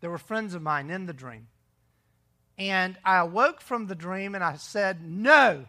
There 0.01 0.09
were 0.09 0.17
friends 0.17 0.55
of 0.55 0.63
mine 0.63 0.89
in 0.89 1.05
the 1.05 1.13
dream. 1.13 1.47
And 2.57 2.97
I 3.05 3.17
awoke 3.17 3.61
from 3.61 3.85
the 3.85 3.93
dream 3.93 4.33
and 4.33 4.43
I 4.43 4.55
said, 4.55 5.03
No, 5.03 5.65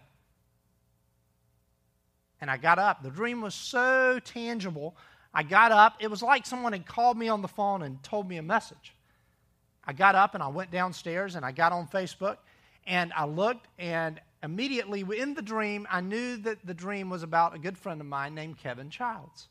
and 2.40 2.50
I 2.50 2.56
got 2.56 2.78
up. 2.78 3.02
The 3.02 3.10
dream 3.10 3.42
was 3.42 3.54
so 3.54 4.18
tangible. 4.24 4.96
I 5.34 5.42
got 5.42 5.72
up. 5.72 5.96
It 6.00 6.10
was 6.10 6.22
like 6.22 6.46
someone 6.46 6.72
had 6.72 6.86
called 6.86 7.18
me 7.18 7.28
on 7.28 7.42
the 7.42 7.48
phone 7.48 7.82
and 7.82 8.02
told 8.02 8.26
me 8.26 8.38
a 8.38 8.42
message. 8.42 8.94
I 9.84 9.92
got 9.92 10.14
up 10.14 10.32
and 10.32 10.42
I 10.42 10.48
went 10.48 10.70
downstairs 10.70 11.34
and 11.34 11.44
I 11.44 11.52
got 11.52 11.72
on 11.72 11.86
Facebook 11.86 12.38
and 12.86 13.12
I 13.12 13.26
looked 13.26 13.68
and 13.78 14.22
immediately 14.42 15.04
in 15.18 15.34
the 15.34 15.42
dream 15.42 15.86
I 15.90 16.00
knew 16.00 16.38
that 16.38 16.64
the 16.64 16.72
dream 16.72 17.10
was 17.10 17.22
about 17.22 17.54
a 17.54 17.58
good 17.58 17.76
friend 17.76 18.00
of 18.00 18.06
mine 18.06 18.34
named 18.34 18.56
Kevin 18.56 18.88
Childs. 18.88 19.48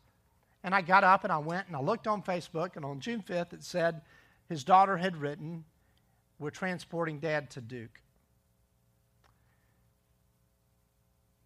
And 0.63 0.74
I 0.74 0.82
got 0.82 1.04
up 1.04 1.24
and 1.24 1.32
I 1.32 1.38
went 1.38 1.67
and 1.67 1.76
I 1.76 1.82
looked 1.82 2.08
on 2.08 2.22
Facebook 2.22 2.76
and 2.76 2.84
on 2.84 3.00
June 3.00 3.24
5th 3.28 3.54
it 3.54 3.63
said 3.63 4.02
his 4.50 4.63
daughter 4.63 4.98
had 4.98 5.17
written, 5.17 5.63
We're 6.39 6.50
transporting 6.50 7.20
dad 7.20 7.50
to 7.52 7.62
Duke. 7.62 8.02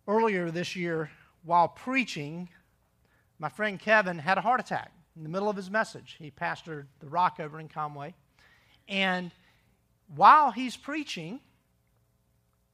Earlier 0.08 0.52
this 0.52 0.76
year, 0.76 1.12
while 1.44 1.68
preaching, 1.68 2.50
my 3.40 3.50
friend 3.50 3.80
Kevin 3.80 4.20
had 4.20 4.38
a 4.38 4.42
heart 4.42 4.60
attack 4.60 4.92
in 5.16 5.24
the 5.24 5.30
middle 5.30 5.50
of 5.50 5.56
his 5.56 5.70
message. 5.70 6.16
He 6.20 6.32
pastored 6.32 6.86
the 7.00 7.08
Rock 7.08 7.40
over 7.40 7.60
in 7.60 7.68
Conway. 7.68 8.14
And 8.88 9.32
while 10.16 10.52
he's 10.52 10.76
preaching, 10.76 11.40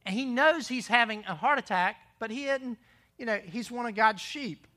and 0.06 0.16
he 0.16 0.26
knows 0.26 0.68
he's 0.68 0.88
having 0.88 1.24
a 1.28 1.36
heart 1.36 1.60
attack, 1.60 1.98
but 2.20 2.32
he 2.32 2.44
hadn't, 2.44 2.78
you 3.18 3.26
know, 3.26 3.40
he's 3.44 3.70
one 3.70 3.86
of 3.86 3.96
God's 3.96 4.22
sheep. 4.22 4.68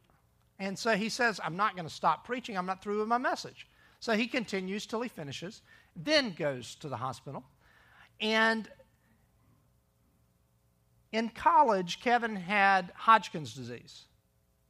And 0.61 0.79
so 0.79 0.95
he 0.95 1.09
says, 1.09 1.41
I'm 1.43 1.57
not 1.57 1.75
going 1.75 1.89
to 1.89 1.93
stop 1.93 2.27
preaching. 2.27 2.57
I'm 2.57 2.67
not 2.67 2.83
through 2.83 3.01
with 3.01 3.09
my 3.09 3.19
message. 3.19 3.67
So 3.99 4.13
he 4.13 4.27
continues 4.27 4.87
till 4.87 5.01
he 5.01 5.09
finishes, 5.09 5.63
then 5.97 6.35
goes 6.39 6.75
to 6.77 6.89
the 6.89 6.97
hospital. 6.97 7.43
And 8.21 8.69
in 11.13 11.31
college, 11.31 12.01
Kevin 12.01 12.37
had 12.37 12.93
Hodgkin's 12.95 13.55
disease. 13.55 14.05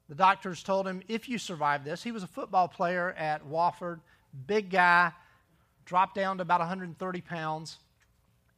The 0.09 0.15
doctors 0.15 0.63
told 0.63 0.87
him, 0.87 1.03
if 1.09 1.29
you 1.29 1.39
survive 1.39 1.85
this, 1.85 2.03
he 2.03 2.13
was 2.13 2.23
a 2.23 2.29
football 2.29 2.69
player 2.69 3.13
at 3.13 3.47
Wofford, 3.47 4.01
big 4.47 4.71
guy, 4.71 5.13
dropped 5.85 6.15
down 6.15 6.39
to 6.39 6.43
about 6.43 6.61
130 6.61 7.21
pounds. 7.21 7.79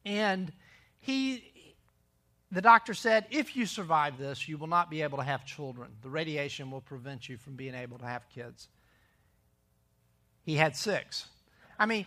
And 0.05 0.51
he, 0.99 1.51
the 2.53 2.61
doctor 2.61 2.93
said, 2.93 3.25
if 3.31 3.55
you 3.55 3.65
survive 3.65 4.17
this, 4.17 4.47
you 4.47 4.57
will 4.57 4.67
not 4.67 4.89
be 4.89 5.01
able 5.01 5.17
to 5.17 5.23
have 5.23 5.45
children. 5.45 5.89
The 6.01 6.09
radiation 6.09 6.69
will 6.69 6.81
prevent 6.81 7.27
you 7.27 7.37
from 7.37 7.55
being 7.55 7.73
able 7.73 7.97
to 7.97 8.05
have 8.05 8.29
kids. 8.29 8.67
He 10.43 10.55
had 10.55 10.75
six. 10.75 11.25
I 11.79 11.85
mean, 11.85 12.05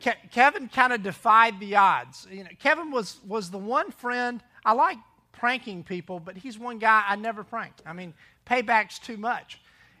Ke- 0.00 0.30
Kevin 0.30 0.68
kind 0.68 0.92
of 0.92 1.02
defied 1.02 1.58
the 1.58 1.76
odds. 1.76 2.26
You 2.30 2.44
know, 2.44 2.50
Kevin 2.58 2.90
was, 2.90 3.18
was 3.26 3.50
the 3.50 3.58
one 3.58 3.90
friend, 3.90 4.42
I 4.64 4.72
like 4.72 4.98
pranking 5.32 5.82
people, 5.82 6.20
but 6.20 6.36
he's 6.36 6.58
one 6.58 6.78
guy 6.78 7.02
I 7.06 7.16
never 7.16 7.42
pranked. 7.42 7.82
I 7.84 7.92
mean, 7.92 8.14
payback's 8.46 8.98
too 8.98 9.16
much. 9.16 9.58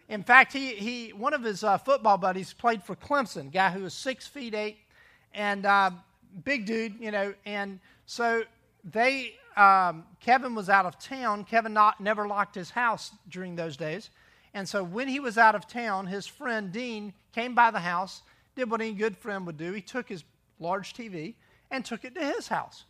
In 0.08 0.22
fact, 0.22 0.52
he, 0.52 0.74
he 0.74 1.12
one 1.12 1.32
of 1.34 1.42
his 1.42 1.64
uh, 1.64 1.78
football 1.78 2.18
buddies 2.18 2.52
played 2.52 2.82
for 2.82 2.96
Clemson, 2.96 3.52
guy 3.52 3.70
who 3.70 3.84
was 3.84 3.94
six 3.94 4.26
feet 4.26 4.54
eight, 4.54 4.78
and 5.32 5.64
uh, 5.64 5.90
big 6.44 6.66
dude, 6.66 6.94
you 7.00 7.10
know. 7.10 7.32
And 7.46 7.78
so 8.06 8.42
they, 8.84 9.34
um, 9.60 10.04
Kevin 10.20 10.54
was 10.54 10.70
out 10.70 10.86
of 10.86 10.98
town. 10.98 11.44
Kevin 11.44 11.74
not, 11.74 12.00
never 12.00 12.26
locked 12.26 12.54
his 12.54 12.70
house 12.70 13.10
during 13.28 13.56
those 13.56 13.76
days. 13.76 14.08
And 14.54 14.66
so 14.66 14.82
when 14.82 15.06
he 15.06 15.20
was 15.20 15.36
out 15.36 15.54
of 15.54 15.68
town, 15.68 16.06
his 16.06 16.26
friend 16.26 16.72
Dean 16.72 17.12
came 17.34 17.54
by 17.54 17.70
the 17.70 17.80
house, 17.80 18.22
did 18.56 18.70
what 18.70 18.80
any 18.80 18.92
good 18.92 19.18
friend 19.18 19.46
would 19.46 19.58
do. 19.58 19.72
He 19.72 19.82
took 19.82 20.08
his 20.08 20.24
large 20.58 20.94
TV 20.94 21.34
and 21.70 21.84
took 21.84 22.04
it 22.06 22.14
to 22.14 22.24
his 22.24 22.48
house. 22.48 22.84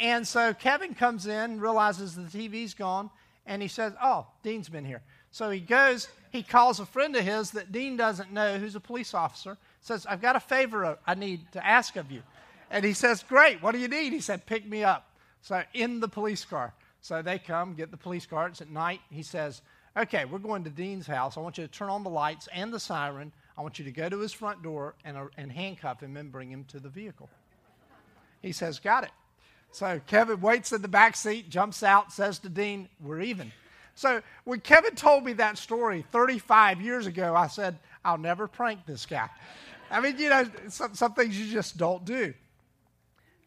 And 0.00 0.26
so 0.26 0.52
Kevin 0.52 0.94
comes 0.94 1.26
in, 1.26 1.60
realizes 1.60 2.16
the 2.16 2.22
TV's 2.22 2.74
gone, 2.74 3.10
and 3.46 3.62
he 3.62 3.68
says, 3.68 3.92
Oh, 4.02 4.26
Dean's 4.42 4.68
been 4.68 4.84
here. 4.84 5.02
So 5.30 5.50
he 5.50 5.60
goes, 5.60 6.08
he 6.32 6.42
calls 6.42 6.80
a 6.80 6.86
friend 6.86 7.14
of 7.14 7.24
his 7.24 7.52
that 7.52 7.70
Dean 7.70 7.96
doesn't 7.96 8.32
know, 8.32 8.58
who's 8.58 8.74
a 8.74 8.80
police 8.80 9.14
officer, 9.14 9.58
says, 9.80 10.06
I've 10.06 10.20
got 10.20 10.34
a 10.34 10.40
favor 10.40 10.98
I 11.06 11.14
need 11.14 11.52
to 11.52 11.64
ask 11.64 11.94
of 11.94 12.10
you. 12.10 12.22
And 12.68 12.84
he 12.84 12.94
says, 12.94 13.22
Great, 13.22 13.62
what 13.62 13.72
do 13.72 13.78
you 13.78 13.88
need? 13.88 14.12
He 14.12 14.20
said, 14.20 14.44
Pick 14.44 14.66
me 14.66 14.82
up. 14.82 15.09
So 15.42 15.62
in 15.74 16.00
the 16.00 16.08
police 16.08 16.44
car. 16.44 16.74
So 17.00 17.22
they 17.22 17.38
come, 17.38 17.74
get 17.74 17.90
the 17.90 17.96
police 17.96 18.26
car. 18.26 18.48
It's 18.48 18.60
at 18.60 18.70
night. 18.70 19.00
He 19.10 19.22
says, 19.22 19.62
Okay, 19.96 20.24
we're 20.24 20.38
going 20.38 20.64
to 20.64 20.70
Dean's 20.70 21.06
house. 21.06 21.36
I 21.36 21.40
want 21.40 21.58
you 21.58 21.66
to 21.66 21.72
turn 21.72 21.88
on 21.88 22.04
the 22.04 22.10
lights 22.10 22.48
and 22.52 22.72
the 22.72 22.78
siren. 22.78 23.32
I 23.58 23.62
want 23.62 23.78
you 23.78 23.84
to 23.86 23.90
go 23.90 24.08
to 24.08 24.18
his 24.20 24.32
front 24.32 24.62
door 24.62 24.94
and, 25.04 25.16
uh, 25.16 25.26
and 25.36 25.50
handcuff 25.50 26.00
him 26.00 26.16
and 26.16 26.30
bring 26.30 26.50
him 26.50 26.64
to 26.68 26.78
the 26.78 26.88
vehicle. 26.88 27.28
He 28.40 28.52
says, 28.52 28.78
Got 28.78 29.04
it. 29.04 29.10
So 29.72 30.00
Kevin 30.06 30.40
waits 30.40 30.72
in 30.72 30.82
the 30.82 30.88
back 30.88 31.16
seat, 31.16 31.48
jumps 31.50 31.82
out, 31.82 32.12
says 32.12 32.38
to 32.40 32.48
Dean, 32.48 32.88
We're 33.00 33.20
even. 33.20 33.52
So 33.94 34.22
when 34.44 34.60
Kevin 34.60 34.94
told 34.94 35.24
me 35.24 35.32
that 35.34 35.58
story 35.58 36.04
35 36.12 36.80
years 36.80 37.06
ago, 37.06 37.34
I 37.34 37.48
said, 37.48 37.78
I'll 38.04 38.18
never 38.18 38.46
prank 38.46 38.86
this 38.86 39.04
guy. 39.04 39.28
I 39.90 40.00
mean, 40.00 40.18
you 40.18 40.28
know, 40.28 40.46
some, 40.68 40.94
some 40.94 41.14
things 41.14 41.38
you 41.38 41.52
just 41.52 41.76
don't 41.76 42.04
do. 42.04 42.32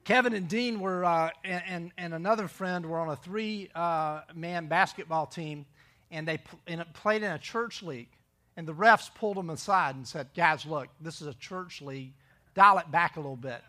Kevin 0.04 0.34
and 0.34 0.50
Dean 0.50 0.80
were, 0.80 1.06
uh, 1.06 1.30
and, 1.44 1.92
and 1.98 2.14
another 2.14 2.48
friend 2.48 2.86
were 2.86 3.00
on 3.00 3.10
a 3.10 3.16
three 3.16 3.70
uh, 3.74 4.22
man 4.36 4.68
basketball 4.68 5.26
team, 5.26 5.66
and 6.12 6.28
they 6.28 6.40
pl- 6.40 6.60
and 6.68 6.84
played 6.94 7.24
in 7.24 7.32
a 7.32 7.40
church 7.40 7.82
league. 7.82 8.10
And 8.56 8.68
the 8.68 8.74
refs 8.74 9.14
pulled 9.16 9.38
them 9.38 9.50
aside 9.50 9.96
and 9.96 10.08
said, 10.08 10.28
Guys, 10.36 10.66
look, 10.66 10.90
this 11.00 11.22
is 11.22 11.28
a 11.28 11.34
church 11.36 11.82
league. 11.82 12.14
Dial 12.54 12.78
it 12.80 12.92
back 12.92 13.16
a 13.16 13.20
little 13.20 13.36
bit. 13.36 13.62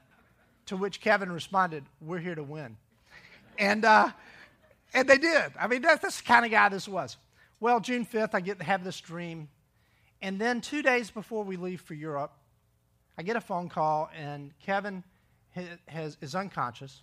To 0.66 0.76
which 0.76 1.00
Kevin 1.00 1.30
responded, 1.30 1.84
We're 2.00 2.18
here 2.18 2.34
to 2.34 2.42
win. 2.42 2.76
And 3.58 3.84
uh, 3.84 4.10
and 4.94 5.08
they 5.08 5.18
did. 5.18 5.52
I 5.58 5.66
mean, 5.66 5.82
that's, 5.82 6.02
that's 6.02 6.20
the 6.20 6.26
kind 6.26 6.44
of 6.44 6.50
guy 6.50 6.68
this 6.68 6.88
was. 6.88 7.16
Well, 7.60 7.80
June 7.80 8.06
5th, 8.06 8.30
I 8.32 8.40
get 8.40 8.58
to 8.58 8.64
have 8.64 8.84
this 8.84 9.00
dream. 9.00 9.48
And 10.22 10.40
then 10.40 10.60
two 10.60 10.82
days 10.82 11.10
before 11.10 11.44
we 11.44 11.56
leave 11.56 11.80
for 11.80 11.94
Europe, 11.94 12.32
I 13.18 13.22
get 13.22 13.36
a 13.36 13.40
phone 13.40 13.68
call, 13.68 14.10
and 14.16 14.52
Kevin 14.60 15.04
has, 15.86 16.16
is 16.20 16.34
unconscious. 16.34 17.02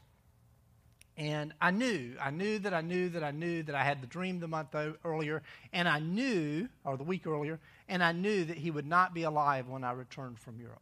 And 1.18 1.54
I 1.62 1.72
knew, 1.72 2.16
I 2.20 2.32
knew 2.32 2.60
that 2.60 2.74
I 2.74 2.82
knew 2.82 3.10
that 3.10 3.24
I 3.24 3.32
knew 3.32 3.64
that 3.64 3.76
I 3.76 3.84
had 3.84 4.02
the 4.02 4.08
dream 4.08 4.40
the 4.40 4.48
month 4.48 4.76
earlier, 5.04 5.44
and 5.74 5.88
I 5.88 6.00
knew, 6.00 6.68
or 6.84 6.98
the 6.98 7.04
week 7.04 7.28
earlier, 7.28 7.60
and 7.90 8.04
I 8.04 8.12
knew 8.12 8.46
that 8.46 8.58
he 8.58 8.72
would 8.72 8.88
not 8.88 9.14
be 9.14 9.24
alive 9.24 9.68
when 9.68 9.84
I 9.84 9.92
returned 9.92 10.40
from 10.40 10.60
Europe. 10.60 10.82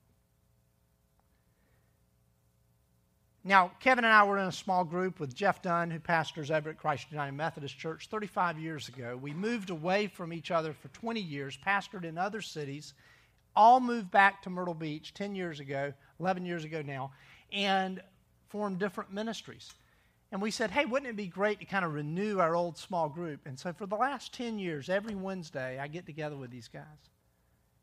Now, 3.44 3.72
Kevin 3.80 4.04
and 4.04 4.14
I 4.14 4.24
were 4.26 4.38
in 4.38 4.48
a 4.48 4.52
small 4.52 4.84
group 4.84 5.20
with 5.20 5.34
Jeff 5.34 5.62
Dunn, 5.62 5.90
who 5.90 6.00
pastors 6.00 6.52
over 6.52 6.70
at 6.70 6.78
Christ 6.78 7.08
United 7.10 7.32
Methodist 7.32 7.78
Church 7.78 8.08
35 8.08 8.60
years 8.60 8.90
ago. 8.90 9.18
We 9.20 9.34
moved 9.34 9.70
away 9.70 10.08
from 10.08 10.34
each 10.34 10.52
other 10.52 10.74
for 10.74 10.90
20 10.90 11.20
years, 11.20 11.58
pastored 11.66 12.04
in 12.04 12.18
other 12.18 12.42
cities, 12.42 12.94
all 13.56 13.80
moved 13.80 14.12
back 14.12 14.44
to 14.44 14.50
Myrtle 14.50 14.74
Beach 14.74 15.14
10 15.14 15.36
years 15.36 15.60
ago, 15.60 15.94
11 16.20 16.46
years 16.46 16.64
ago 16.64 16.82
now, 16.82 17.12
and 17.52 18.02
formed 18.50 18.80
different 18.80 19.14
ministries. 19.14 19.74
And 20.32 20.42
we 20.42 20.52
said, 20.52 20.70
hey, 20.70 20.86
wouldn't 20.86 21.10
it 21.10 21.16
be 21.16 21.28
great 21.28 21.60
to 21.60 21.66
kind 21.66 21.84
of 21.84 21.94
renew 21.94 22.40
our 22.40 22.56
old 22.56 22.78
small 22.78 23.10
group? 23.10 23.42
And 23.46 23.58
so 23.58 23.74
for 23.74 23.88
the 23.88 23.96
last 23.96 24.34
10 24.34 24.60
years, 24.60 24.90
every 24.90 25.16
Wednesday, 25.16 25.80
I 25.80 25.88
get 25.88 26.06
together 26.06 26.36
with 26.36 26.52
these 26.52 26.68
guys. 26.68 26.84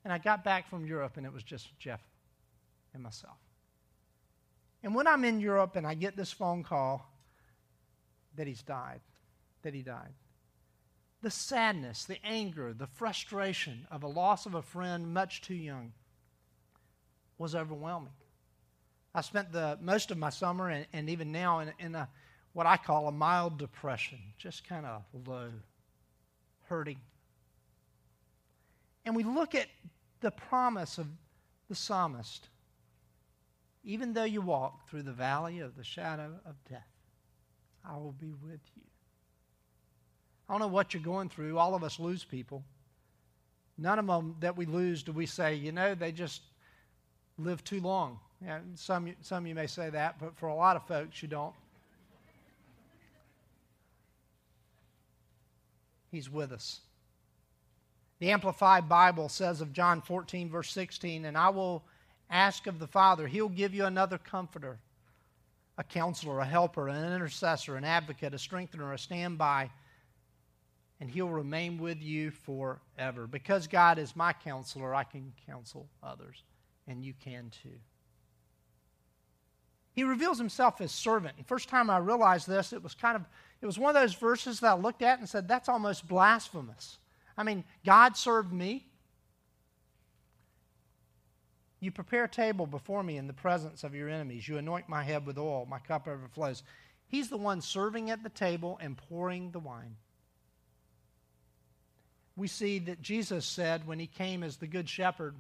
And 0.05 0.13
I 0.13 0.19
got 0.19 0.45
back 0.45 0.71
from 0.71 0.87
Europe, 0.87 1.17
and 1.17 1.27
it 1.27 1.33
was 1.33 1.43
just 1.43 1.77
Jeff 1.81 2.01
and 2.95 3.03
myself. 3.03 3.37
And 4.85 4.95
when 4.95 5.09
I'm 5.09 5.25
in 5.25 5.41
Europe 5.41 5.75
and 5.75 5.85
I 5.85 5.95
get 5.95 6.17
this 6.17 6.31
phone 6.31 6.63
call 6.63 7.11
that 8.37 8.47
he's 8.47 8.63
died, 8.63 9.01
that 9.63 9.75
he 9.75 9.83
died, 9.83 10.13
the 11.23 11.31
sadness, 11.31 12.05
the 12.05 12.25
anger, 12.25 12.73
the 12.73 12.87
frustration 12.87 13.89
of 13.91 14.05
a 14.05 14.07
loss 14.07 14.47
of 14.47 14.55
a 14.55 14.63
friend 14.63 15.13
much 15.13 15.41
too 15.41 15.55
young 15.55 15.93
was 17.39 17.57
overwhelming. 17.57 18.13
I 19.17 19.23
spent 19.23 19.51
the 19.51 19.79
most 19.81 20.13
of 20.13 20.19
my 20.19 20.31
summer 20.31 20.69
and, 20.69 20.87
and 20.93 21.11
even 21.11 21.33
now 21.33 21.59
in, 21.61 21.73
in 21.81 21.95
a, 21.95 22.09
what 22.53 22.67
I 22.67 22.77
call 22.77 23.09
a 23.09 23.13
mild 23.13 23.59
depression, 23.59 24.19
just 24.39 24.69
kind 24.69 24.87
of 24.87 25.03
low, 25.27 25.51
hurting. 26.69 27.01
And 29.05 29.17
we 29.17 29.25
look 29.25 29.55
at 29.55 29.67
the 30.21 30.31
promise 30.31 30.99
of 30.99 31.09
the 31.69 31.75
psalmist 31.75 32.49
even 33.87 34.13
though 34.13 34.25
you 34.25 34.41
walk 34.41 34.91
through 34.91 35.05
the 35.05 35.13
valley 35.13 35.61
of 35.61 35.77
the 35.77 35.85
shadow 35.85 36.33
of 36.45 36.57
death, 36.69 36.89
I 37.89 37.97
will 37.97 38.17
be 38.21 38.33
with 38.43 38.61
you. 38.75 38.83
I 40.49 40.53
don't 40.53 40.61
know 40.61 40.67
what 40.67 40.93
you're 40.93 41.03
going 41.03 41.29
through. 41.29 41.57
All 41.57 41.75
of 41.75 41.85
us 41.85 42.01
lose 42.01 42.25
people. 42.25 42.65
None 43.79 44.01
of 44.01 44.07
them 44.07 44.35
that 44.41 44.57
we 44.57 44.67
lose 44.67 45.05
do 45.05 45.13
we 45.13 45.25
say, 45.25 45.55
you 45.55 45.71
know, 45.71 45.95
they 45.95 46.11
just 46.11 46.43
live 47.39 47.63
too 47.63 47.81
long. 47.81 48.19
Yeah, 48.45 48.59
some, 48.75 49.15
some 49.23 49.45
of 49.45 49.49
you 49.49 49.55
may 49.55 49.67
say 49.67 49.91
that, 49.91 50.17
but 50.21 50.37
for 50.37 50.49
a 50.49 50.55
lot 50.55 50.77
of 50.77 50.87
folks, 50.87 51.23
you 51.23 51.29
don't. 51.29 51.55
He's 56.11 56.31
with 56.31 56.53
us. 56.53 56.81
The 58.19 58.31
Amplified 58.31 58.89
Bible 58.89 59.29
says 59.29 59.61
of 59.61 59.73
John 59.73 60.01
14, 60.01 60.49
verse 60.51 60.71
16, 60.71 61.25
and 61.25 61.37
I 61.37 61.49
will 61.49 61.83
Ask 62.31 62.67
of 62.67 62.79
the 62.79 62.87
Father. 62.87 63.27
He'll 63.27 63.49
give 63.49 63.75
you 63.75 63.85
another 63.85 64.19
comforter, 64.19 64.79
a 65.79 65.85
counselor, 65.85 66.41
a 66.41 66.45
helper, 66.45 66.89
an 66.89 67.13
intercessor, 67.13 67.77
an 67.77 67.85
advocate, 67.85 68.35
a 68.35 68.39
strengthener, 68.39 68.93
a 68.93 68.99
standby, 68.99 69.71
and 71.01 71.09
He'll 71.09 71.29
remain 71.29 71.79
with 71.79 72.03
you 72.03 72.31
forever. 72.31 73.27
Because 73.29 73.67
God 73.69 73.99
is 73.99 74.17
my 74.17 74.33
counselor, 74.33 74.95
I 74.95 75.05
can 75.05 75.33
counsel 75.47 75.87
others, 76.03 76.43
and 76.89 77.05
you 77.05 77.15
can 77.23 77.51
too. 77.63 77.79
He 79.97 80.05
reveals 80.05 80.37
himself 80.37 80.83
as 80.83 80.93
servant. 80.93 81.35
And 81.39 81.47
first 81.47 81.71
time 81.71 81.89
I 81.89 81.97
realized 81.97 82.47
this, 82.47 82.75
it 82.75 82.83
was 82.83 82.95
kind 82.95 83.17
of 83.17 83.25
it 83.63 83.67
was 83.67 83.79
one 83.79 83.97
of 83.97 84.01
those 84.01 84.13
verses 84.15 84.61
that 84.61 84.73
I 84.73 84.75
looked 84.75 85.01
at 85.01 85.19
and 85.19 85.27
said, 85.27 85.49
that's 85.49 85.71
almost 85.71 86.07
blasphemous. 86.07 86.99
I 87.39 87.43
mean, 87.43 87.65
God 87.87 88.15
served 88.15 88.53
me. 88.53 88.87
You 91.81 91.91
prepare 91.91 92.25
a 92.25 92.29
table 92.29 92.67
before 92.67 93.03
me 93.03 93.17
in 93.17 93.27
the 93.27 93.33
presence 93.33 93.83
of 93.83 93.95
your 93.95 94.11
enemies. 94.11 94.47
You 94.47 94.59
anoint 94.59 94.87
my 94.91 95.03
head 95.03 95.25
with 95.25 95.39
oil. 95.39 95.67
My 95.69 95.79
cup 95.79 96.07
overflows. 96.07 96.63
He's 97.09 97.31
the 97.31 97.39
one 97.39 97.63
serving 97.63 98.11
at 98.11 98.23
the 98.23 98.29
table 98.29 98.79
and 98.83 98.99
pouring 98.99 99.53
the 99.53 99.59
wine. 99.59 99.97
We 102.37 102.49
see 102.49 102.79
that 102.81 103.01
Jesus 103.01 103.47
said 103.47 103.87
when 103.87 103.99
he 103.99 104.07
came 104.07 104.43
as 104.43 104.59
the 104.59 104.67
Good 104.67 104.91
Shepherd, 104.91 105.37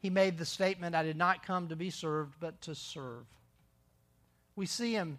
he 0.00 0.10
made 0.10 0.38
the 0.38 0.44
statement, 0.44 0.94
I 0.94 1.02
did 1.02 1.16
not 1.16 1.44
come 1.44 1.68
to 1.68 1.76
be 1.76 1.90
served, 1.90 2.34
but 2.40 2.60
to 2.62 2.74
serve. 2.74 3.24
We 4.56 4.66
see 4.66 4.92
him 4.92 5.18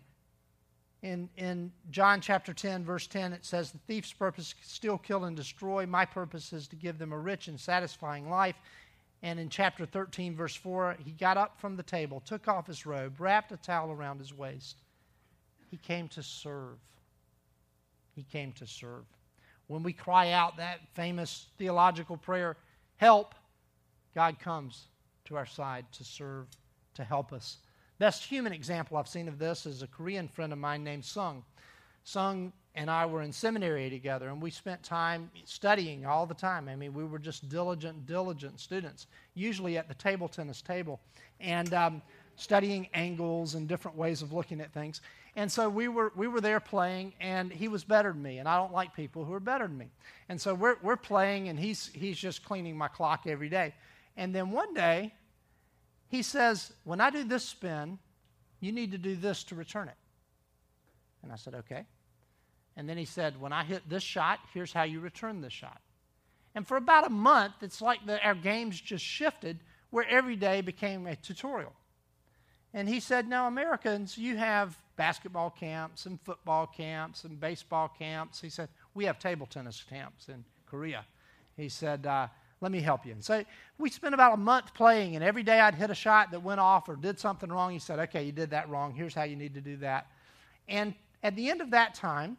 in, 1.02 1.30
in 1.38 1.72
John 1.92 2.20
chapter 2.20 2.54
10, 2.54 2.84
verse 2.84 3.08
10, 3.08 3.32
it 3.32 3.46
says, 3.46 3.72
The 3.72 3.80
thief's 3.88 4.12
purpose 4.12 4.54
is 4.62 4.70
still 4.70 4.98
kill 4.98 5.24
and 5.24 5.36
destroy. 5.36 5.86
My 5.86 6.06
purpose 6.06 6.52
is 6.52 6.68
to 6.70 6.76
give 6.76 6.98
them 6.98 7.13
a 7.13 7.18
rich 7.18 7.48
and 7.48 7.60
satisfying 7.60 8.30
life. 8.30 8.56
And 9.22 9.39
in 9.39 9.50
chapter 9.50 9.86
13, 9.86 10.36
verse 10.36 10.56
4, 10.56 10.98
he 11.04 11.12
got 11.12 11.38
up 11.38 11.60
from 11.60 11.76
the 11.76 11.84
table, 11.84 12.22
took 12.26 12.48
off 12.48 12.68
his 12.68 12.86
robe, 12.86 13.20
wrapped 13.20 13.52
a 13.52 13.58
towel 13.58 13.92
around 13.92 14.20
his 14.20 14.34
waist. 14.34 14.78
He 15.72 15.78
came 15.78 16.08
to 16.10 16.24
serve. 16.24 16.78
He 18.15 18.24
came 18.24 18.52
to 18.54 18.68
serve. 18.68 19.06
When 19.68 19.84
we 19.84 19.94
cry 19.94 20.32
out 20.32 20.58
that 20.58 20.80
famous 20.96 21.48
theological 21.58 22.18
prayer, 22.18 22.58
help, 22.98 23.36
God 24.19 24.38
comes 24.38 24.88
to 25.23 25.38
our 25.38 25.45
side 25.45 25.86
to 25.93 26.03
serve, 26.03 26.47
to 26.93 27.05
help 27.05 27.32
us. 27.32 27.60
Best 27.99 28.21
human 28.21 28.51
example 28.51 28.97
I've 28.97 29.08
seen 29.08 29.29
of 29.29 29.39
this 29.39 29.65
is 29.65 29.82
a 29.82 29.88
Korean 29.88 30.27
friend 30.27 30.51
of 30.51 30.60
mine 30.60 30.84
named 30.84 31.05
Sung. 31.05 31.41
Sung 32.03 32.51
and 32.75 32.91
I 32.91 33.05
were 33.05 33.21
in 33.21 33.32
seminary 33.32 33.89
together, 33.89 34.27
and 34.27 34.41
we 34.41 34.51
spent 34.51 34.84
time 34.84 35.32
studying 35.45 36.05
all 36.05 36.25
the 36.25 36.34
time. 36.34 36.67
I 36.67 36.75
mean, 36.75 36.93
we 36.93 37.05
were 37.05 37.17
just 37.17 37.47
diligent, 37.47 38.08
diligent 38.08 38.60
students, 38.60 39.08
usually 39.36 39.77
at 39.77 39.88
the 39.88 39.93
table 39.93 40.27
tennis 40.27 40.62
table. 40.62 40.99
And 41.39 41.73
um, 41.73 42.01
studying 42.36 42.89
angles 42.93 43.55
and 43.55 43.69
different 43.69 43.95
ways 43.95 44.21
of 44.21 44.34
looking 44.34 44.60
at 44.60 44.73
things. 44.73 44.99
And 45.38 45.49
so 45.49 45.69
we 45.69 45.88
were, 45.88 46.12
we 46.17 46.27
were 46.27 46.41
there 46.41 46.60
playing, 46.60 47.13
and 47.21 47.53
he 47.53 47.69
was 47.69 47.86
better 47.86 48.12
than 48.12 48.21
me. 48.21 48.39
And 48.39 48.49
I 48.49 48.58
don't 48.58 48.73
like 48.73 48.93
people 48.93 49.23
who 49.23 49.34
are 49.34 49.39
better 49.39 49.65
than 49.65 49.77
me. 49.77 49.88
And 50.27 50.41
so 50.41 50.53
we're, 50.53 50.75
we're 50.82 50.97
playing, 50.97 51.47
and 51.47 51.58
he's, 51.58 51.89
he's 51.93 52.17
just 52.17 52.43
cleaning 52.43 52.77
my 52.77 52.89
clock 52.89 53.27
every 53.27 53.47
day. 53.47 53.73
And 54.19 54.36
then 54.36 54.51
one 54.51 54.73
day, 54.73 55.13
he 56.10 56.23
says, 56.23 56.73
When 56.84 56.99
I 56.99 57.10
do 57.10 57.23
this 57.23 57.45
spin, 57.45 57.99
you 58.60 58.73
need 58.73 58.91
to 58.91 58.97
do 58.97 59.15
this 59.15 59.45
to 59.45 59.55
return 59.55 59.88
it. 59.88 59.95
And 61.23 61.32
I 61.32 61.38
said, 61.38 61.55
Okay. 61.55 61.86
And 62.75 62.88
then 62.88 62.97
he 62.97 63.05
said, 63.05 63.39
When 63.39 63.53
I 63.53 63.63
hit 63.63 63.89
this 63.89 64.03
shot, 64.03 64.39
here's 64.53 64.73
how 64.73 64.84
you 64.84 64.99
return 64.99 65.39
this 65.39 65.53
shot. 65.53 65.79
And 66.53 66.67
for 66.67 66.75
about 66.75 67.08
a 67.08 67.10
month, 67.10 67.53
it's 67.62 67.82
like 67.82 68.05
the, 68.05 68.21
our 68.21 68.36
games 68.36 68.82
just 68.82 69.05
shifted 69.05 69.62
where 69.89 70.05
every 70.10 70.36
day 70.36 70.60
became 70.60 71.08
a 71.08 71.15
tutorial. 71.15 71.71
And 72.73 72.89
he 72.89 72.99
said, 72.99 73.25
Now, 73.25 73.47
Americans, 73.47 74.17
you 74.17 74.36
have 74.36 74.77
basketball 74.97 75.49
camps 75.49 76.05
and 76.08 76.19
football 76.19 76.67
camps 76.67 77.23
and 77.23 77.39
baseball 77.39 77.88
camps. 77.88 78.41
He 78.41 78.49
said, 78.49 78.67
We 78.93 79.05
have 79.05 79.17
table 79.17 79.45
tennis 79.45 79.82
camps 79.89 80.27
in 80.27 80.43
Korea. 80.65 81.05
He 81.55 81.69
said, 81.69 82.05
uh, 82.05 82.27
Let 82.62 82.72
me 82.72 82.82
help 82.82 83.06
you. 83.06 83.13
And 83.13 83.24
so 83.24 83.43
we 83.78 83.89
spent 83.89 84.13
about 84.13 84.34
a 84.34 84.38
month 84.38 84.74
playing, 84.74 85.15
and 85.15 85.24
every 85.24 85.43
day 85.43 85.60
I'd 85.60 85.76
hit 85.76 85.89
a 85.89 85.95
shot 85.95 86.32
that 86.32 86.43
went 86.43 86.60
off 86.60 86.89
or 86.89 86.95
did 86.95 87.17
something 87.17 87.50
wrong. 87.50 87.72
He 87.72 87.80
said, 87.80 88.00
Okay, 88.00 88.24
you 88.24 88.32
did 88.32 88.50
that 88.50 88.69
wrong. 88.69 88.93
Here's 88.93 89.13
how 89.13 89.24
you 89.24 89.36
need 89.36 89.54
to 89.54 89.62
do 89.62 89.78
that. 89.78 90.08
And 90.67 90.93
at 91.24 91.36
the 91.36 91.50
end 91.50 91.62
of 91.62 91.72
that 91.72 91.95
time, 91.95 92.38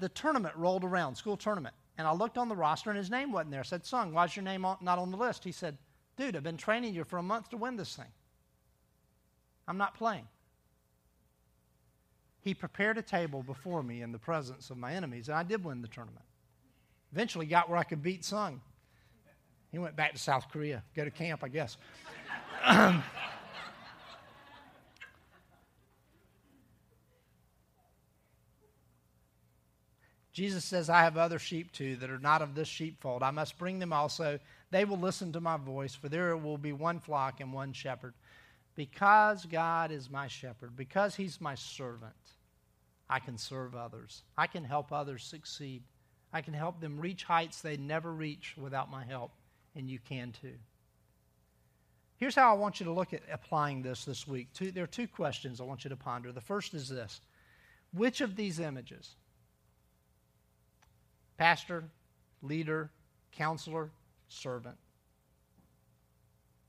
the 0.00 0.08
tournament 0.08 0.56
rolled 0.56 0.84
around, 0.84 1.14
school 1.14 1.36
tournament. 1.36 1.74
And 1.98 2.06
I 2.06 2.12
looked 2.12 2.38
on 2.38 2.48
the 2.48 2.56
roster, 2.56 2.90
and 2.90 2.96
his 2.96 3.10
name 3.10 3.32
wasn't 3.32 3.52
there. 3.52 3.60
I 3.60 3.64
said, 3.64 3.86
Sung, 3.86 4.12
why's 4.12 4.34
your 4.34 4.42
name 4.42 4.62
not 4.62 4.98
on 4.98 5.10
the 5.10 5.16
list? 5.16 5.44
He 5.44 5.52
said, 5.52 5.78
Dude, 6.16 6.36
I've 6.36 6.42
been 6.42 6.56
training 6.56 6.94
you 6.94 7.04
for 7.04 7.18
a 7.18 7.22
month 7.22 7.50
to 7.50 7.56
win 7.56 7.76
this 7.76 7.94
thing. 7.94 8.10
I'm 9.68 9.78
not 9.78 9.94
playing. 9.94 10.26
He 12.40 12.54
prepared 12.54 12.98
a 12.98 13.02
table 13.02 13.42
before 13.42 13.82
me 13.82 14.02
in 14.02 14.10
the 14.10 14.18
presence 14.18 14.70
of 14.70 14.76
my 14.76 14.94
enemies, 14.94 15.28
and 15.28 15.38
I 15.38 15.44
did 15.44 15.64
win 15.64 15.80
the 15.80 15.88
tournament. 15.88 16.24
Eventually 17.12 17.46
got 17.46 17.68
where 17.68 17.78
I 17.78 17.84
could 17.84 18.02
beat 18.02 18.24
Sung. 18.24 18.60
He 19.70 19.78
went 19.78 19.96
back 19.96 20.12
to 20.12 20.18
South 20.18 20.48
Korea, 20.50 20.82
go 20.94 21.04
to 21.04 21.10
camp, 21.10 21.42
I 21.42 21.48
guess. 21.48 21.76
Jesus 30.32 30.64
says, 30.64 30.88
I 30.88 31.02
have 31.02 31.18
other 31.18 31.38
sheep 31.38 31.72
too 31.72 31.96
that 31.96 32.10
are 32.10 32.18
not 32.18 32.40
of 32.40 32.54
this 32.54 32.68
sheepfold. 32.68 33.22
I 33.22 33.30
must 33.30 33.58
bring 33.58 33.78
them 33.78 33.92
also. 33.92 34.38
They 34.70 34.86
will 34.86 34.98
listen 34.98 35.32
to 35.32 35.40
my 35.40 35.58
voice, 35.58 35.94
for 35.94 36.08
there 36.08 36.36
will 36.36 36.56
be 36.56 36.72
one 36.72 37.00
flock 37.00 37.40
and 37.40 37.52
one 37.52 37.74
shepherd. 37.74 38.14
Because 38.74 39.44
God 39.44 39.92
is 39.92 40.08
my 40.08 40.28
shepherd, 40.28 40.74
because 40.74 41.14
He's 41.14 41.40
my 41.40 41.54
servant, 41.54 42.14
I 43.10 43.18
can 43.18 43.36
serve 43.36 43.74
others. 43.74 44.22
I 44.36 44.46
can 44.46 44.64
help 44.64 44.90
others 44.90 45.22
succeed. 45.22 45.82
I 46.32 46.40
can 46.40 46.54
help 46.54 46.80
them 46.80 46.98
reach 46.98 47.24
heights 47.24 47.60
they 47.60 47.76
never 47.76 48.12
reach 48.12 48.54
without 48.56 48.90
my 48.90 49.04
help, 49.04 49.32
and 49.76 49.88
you 49.88 49.98
can 49.98 50.32
too. 50.32 50.54
Here's 52.16 52.34
how 52.34 52.54
I 52.54 52.58
want 52.58 52.78
you 52.78 52.86
to 52.86 52.92
look 52.92 53.12
at 53.12 53.22
applying 53.30 53.82
this 53.82 54.04
this 54.04 54.26
week. 54.26 54.48
Two, 54.54 54.70
there 54.70 54.84
are 54.84 54.86
two 54.86 55.08
questions 55.08 55.60
I 55.60 55.64
want 55.64 55.84
you 55.84 55.90
to 55.90 55.96
ponder. 55.96 56.30
The 56.32 56.40
first 56.40 56.72
is 56.72 56.88
this 56.88 57.20
Which 57.92 58.20
of 58.20 58.36
these 58.36 58.60
images, 58.60 59.16
pastor, 61.36 61.84
leader, 62.40 62.90
counselor, 63.32 63.90
servant. 64.28 64.76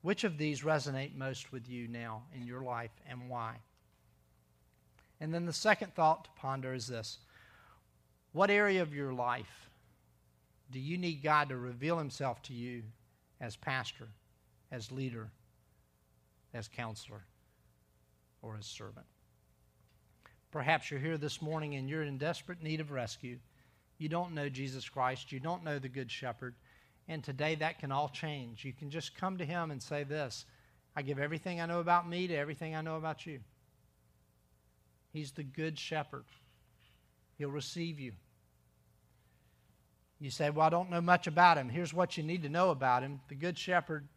Which 0.01 0.23
of 0.23 0.37
these 0.37 0.63
resonate 0.63 1.15
most 1.15 1.51
with 1.51 1.69
you 1.69 1.87
now 1.87 2.23
in 2.35 2.45
your 2.45 2.61
life 2.61 2.91
and 3.09 3.29
why? 3.29 3.57
And 5.21 5.33
then 5.33 5.45
the 5.45 5.53
second 5.53 5.93
thought 5.93 6.25
to 6.25 6.31
ponder 6.31 6.73
is 6.73 6.87
this 6.87 7.19
What 8.33 8.49
area 8.49 8.81
of 8.81 8.93
your 8.93 9.13
life 9.13 9.69
do 10.71 10.79
you 10.79 10.97
need 10.97 11.23
God 11.23 11.49
to 11.49 11.57
reveal 11.57 11.97
Himself 11.97 12.41
to 12.43 12.53
you 12.53 12.83
as 13.39 13.55
pastor, 13.55 14.09
as 14.71 14.91
leader, 14.91 15.29
as 16.53 16.67
counselor, 16.67 17.23
or 18.41 18.57
as 18.57 18.65
servant? 18.65 19.05
Perhaps 20.51 20.91
you're 20.91 20.99
here 20.99 21.17
this 21.17 21.41
morning 21.41 21.75
and 21.75 21.89
you're 21.89 22.03
in 22.03 22.17
desperate 22.17 22.61
need 22.61 22.79
of 22.79 22.91
rescue 22.91 23.37
you 23.97 24.09
don't 24.09 24.33
know 24.33 24.49
Jesus 24.49 24.89
Christ, 24.89 25.31
you 25.31 25.39
don't 25.39 25.63
know 25.63 25.79
the 25.79 25.87
Good 25.87 26.11
Shepherd, 26.11 26.55
and 27.07 27.23
today 27.23 27.55
that 27.55 27.79
can 27.79 27.91
all 27.91 28.09
change. 28.09 28.65
You 28.65 28.73
can 28.73 28.89
just 28.89 29.15
come 29.15 29.37
to 29.37 29.45
Him 29.45 29.71
and 29.71 29.81
say 29.81 30.03
this 30.03 30.45
I 30.95 31.01
give 31.01 31.19
everything 31.19 31.61
I 31.61 31.65
know 31.65 31.79
about 31.79 32.09
me 32.09 32.27
to 32.27 32.35
everything 32.35 32.75
I 32.75 32.81
know 32.81 32.97
about 32.97 33.25
you. 33.25 33.39
He's 35.11 35.31
the 35.31 35.43
Good 35.43 35.79
Shepherd, 35.79 36.25
He'll 37.37 37.49
receive 37.49 37.99
you. 37.99 38.13
You 40.19 40.29
say, 40.29 40.49
Well, 40.49 40.65
I 40.65 40.69
don't 40.69 40.89
know 40.89 41.01
much 41.01 41.27
about 41.27 41.57
Him. 41.57 41.69
Here's 41.69 41.93
what 41.93 42.17
you 42.17 42.23
need 42.23 42.43
to 42.43 42.49
know 42.49 42.69
about 42.69 43.03
Him 43.03 43.19
the 43.27 43.35
Good 43.35 43.57
Shepherd 43.57 44.07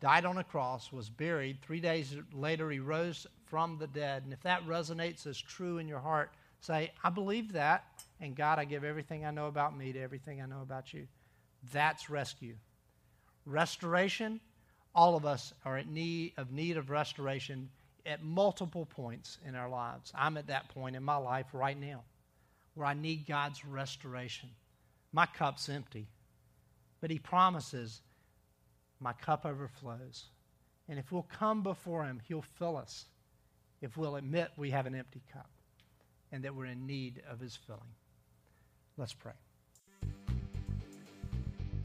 died 0.00 0.24
on 0.24 0.38
a 0.38 0.44
cross, 0.44 0.90
was 0.90 1.10
buried. 1.10 1.60
Three 1.60 1.80
days 1.80 2.16
later, 2.32 2.70
He 2.70 2.78
rose 2.78 3.26
from 3.46 3.76
the 3.78 3.86
dead. 3.86 4.24
And 4.24 4.32
if 4.32 4.40
that 4.42 4.66
resonates 4.66 5.26
as 5.26 5.38
true 5.38 5.78
in 5.78 5.86
your 5.86 5.98
heart, 5.98 6.30
say, 6.60 6.92
I 7.04 7.10
believe 7.10 7.52
that. 7.52 7.84
And 8.20 8.34
God, 8.34 8.58
I 8.58 8.64
give 8.64 8.84
everything 8.84 9.24
I 9.24 9.30
know 9.30 9.48
about 9.48 9.76
me 9.76 9.92
to 9.92 10.00
everything 10.00 10.40
I 10.40 10.46
know 10.46 10.62
about 10.62 10.94
you. 10.94 11.06
That's 11.72 12.08
rescue. 12.08 12.54
Restoration, 13.44 14.40
all 14.94 15.16
of 15.16 15.26
us 15.26 15.52
are 15.64 15.76
at 15.76 15.88
need 15.88 16.32
of 16.36 16.52
need 16.52 16.76
of 16.76 16.88
restoration 16.88 17.68
at 18.06 18.22
multiple 18.22 18.86
points 18.86 19.38
in 19.46 19.54
our 19.54 19.68
lives. 19.68 20.10
I'm 20.14 20.38
at 20.38 20.46
that 20.46 20.68
point 20.68 20.96
in 20.96 21.02
my 21.02 21.16
life 21.16 21.46
right 21.52 21.78
now 21.78 22.02
where 22.74 22.86
I 22.86 22.94
need 22.94 23.26
God's 23.26 23.64
restoration. 23.64 24.50
My 25.12 25.26
cup's 25.26 25.68
empty, 25.68 26.06
but 27.00 27.10
He 27.10 27.18
promises 27.18 28.02
my 29.00 29.12
cup 29.12 29.44
overflows. 29.44 30.26
And 30.88 30.98
if 30.98 31.12
we'll 31.12 31.26
come 31.30 31.62
before 31.62 32.04
Him, 32.04 32.20
He'll 32.26 32.42
fill 32.42 32.76
us 32.76 33.06
if 33.80 33.96
we'll 33.96 34.16
admit 34.16 34.50
we 34.56 34.70
have 34.70 34.86
an 34.86 34.94
empty 34.94 35.22
cup 35.32 35.50
and 36.32 36.44
that 36.44 36.54
we're 36.54 36.66
in 36.66 36.86
need 36.86 37.22
of 37.28 37.40
His 37.40 37.56
filling. 37.56 37.80
Let's 38.96 39.14
pray. 39.14 39.32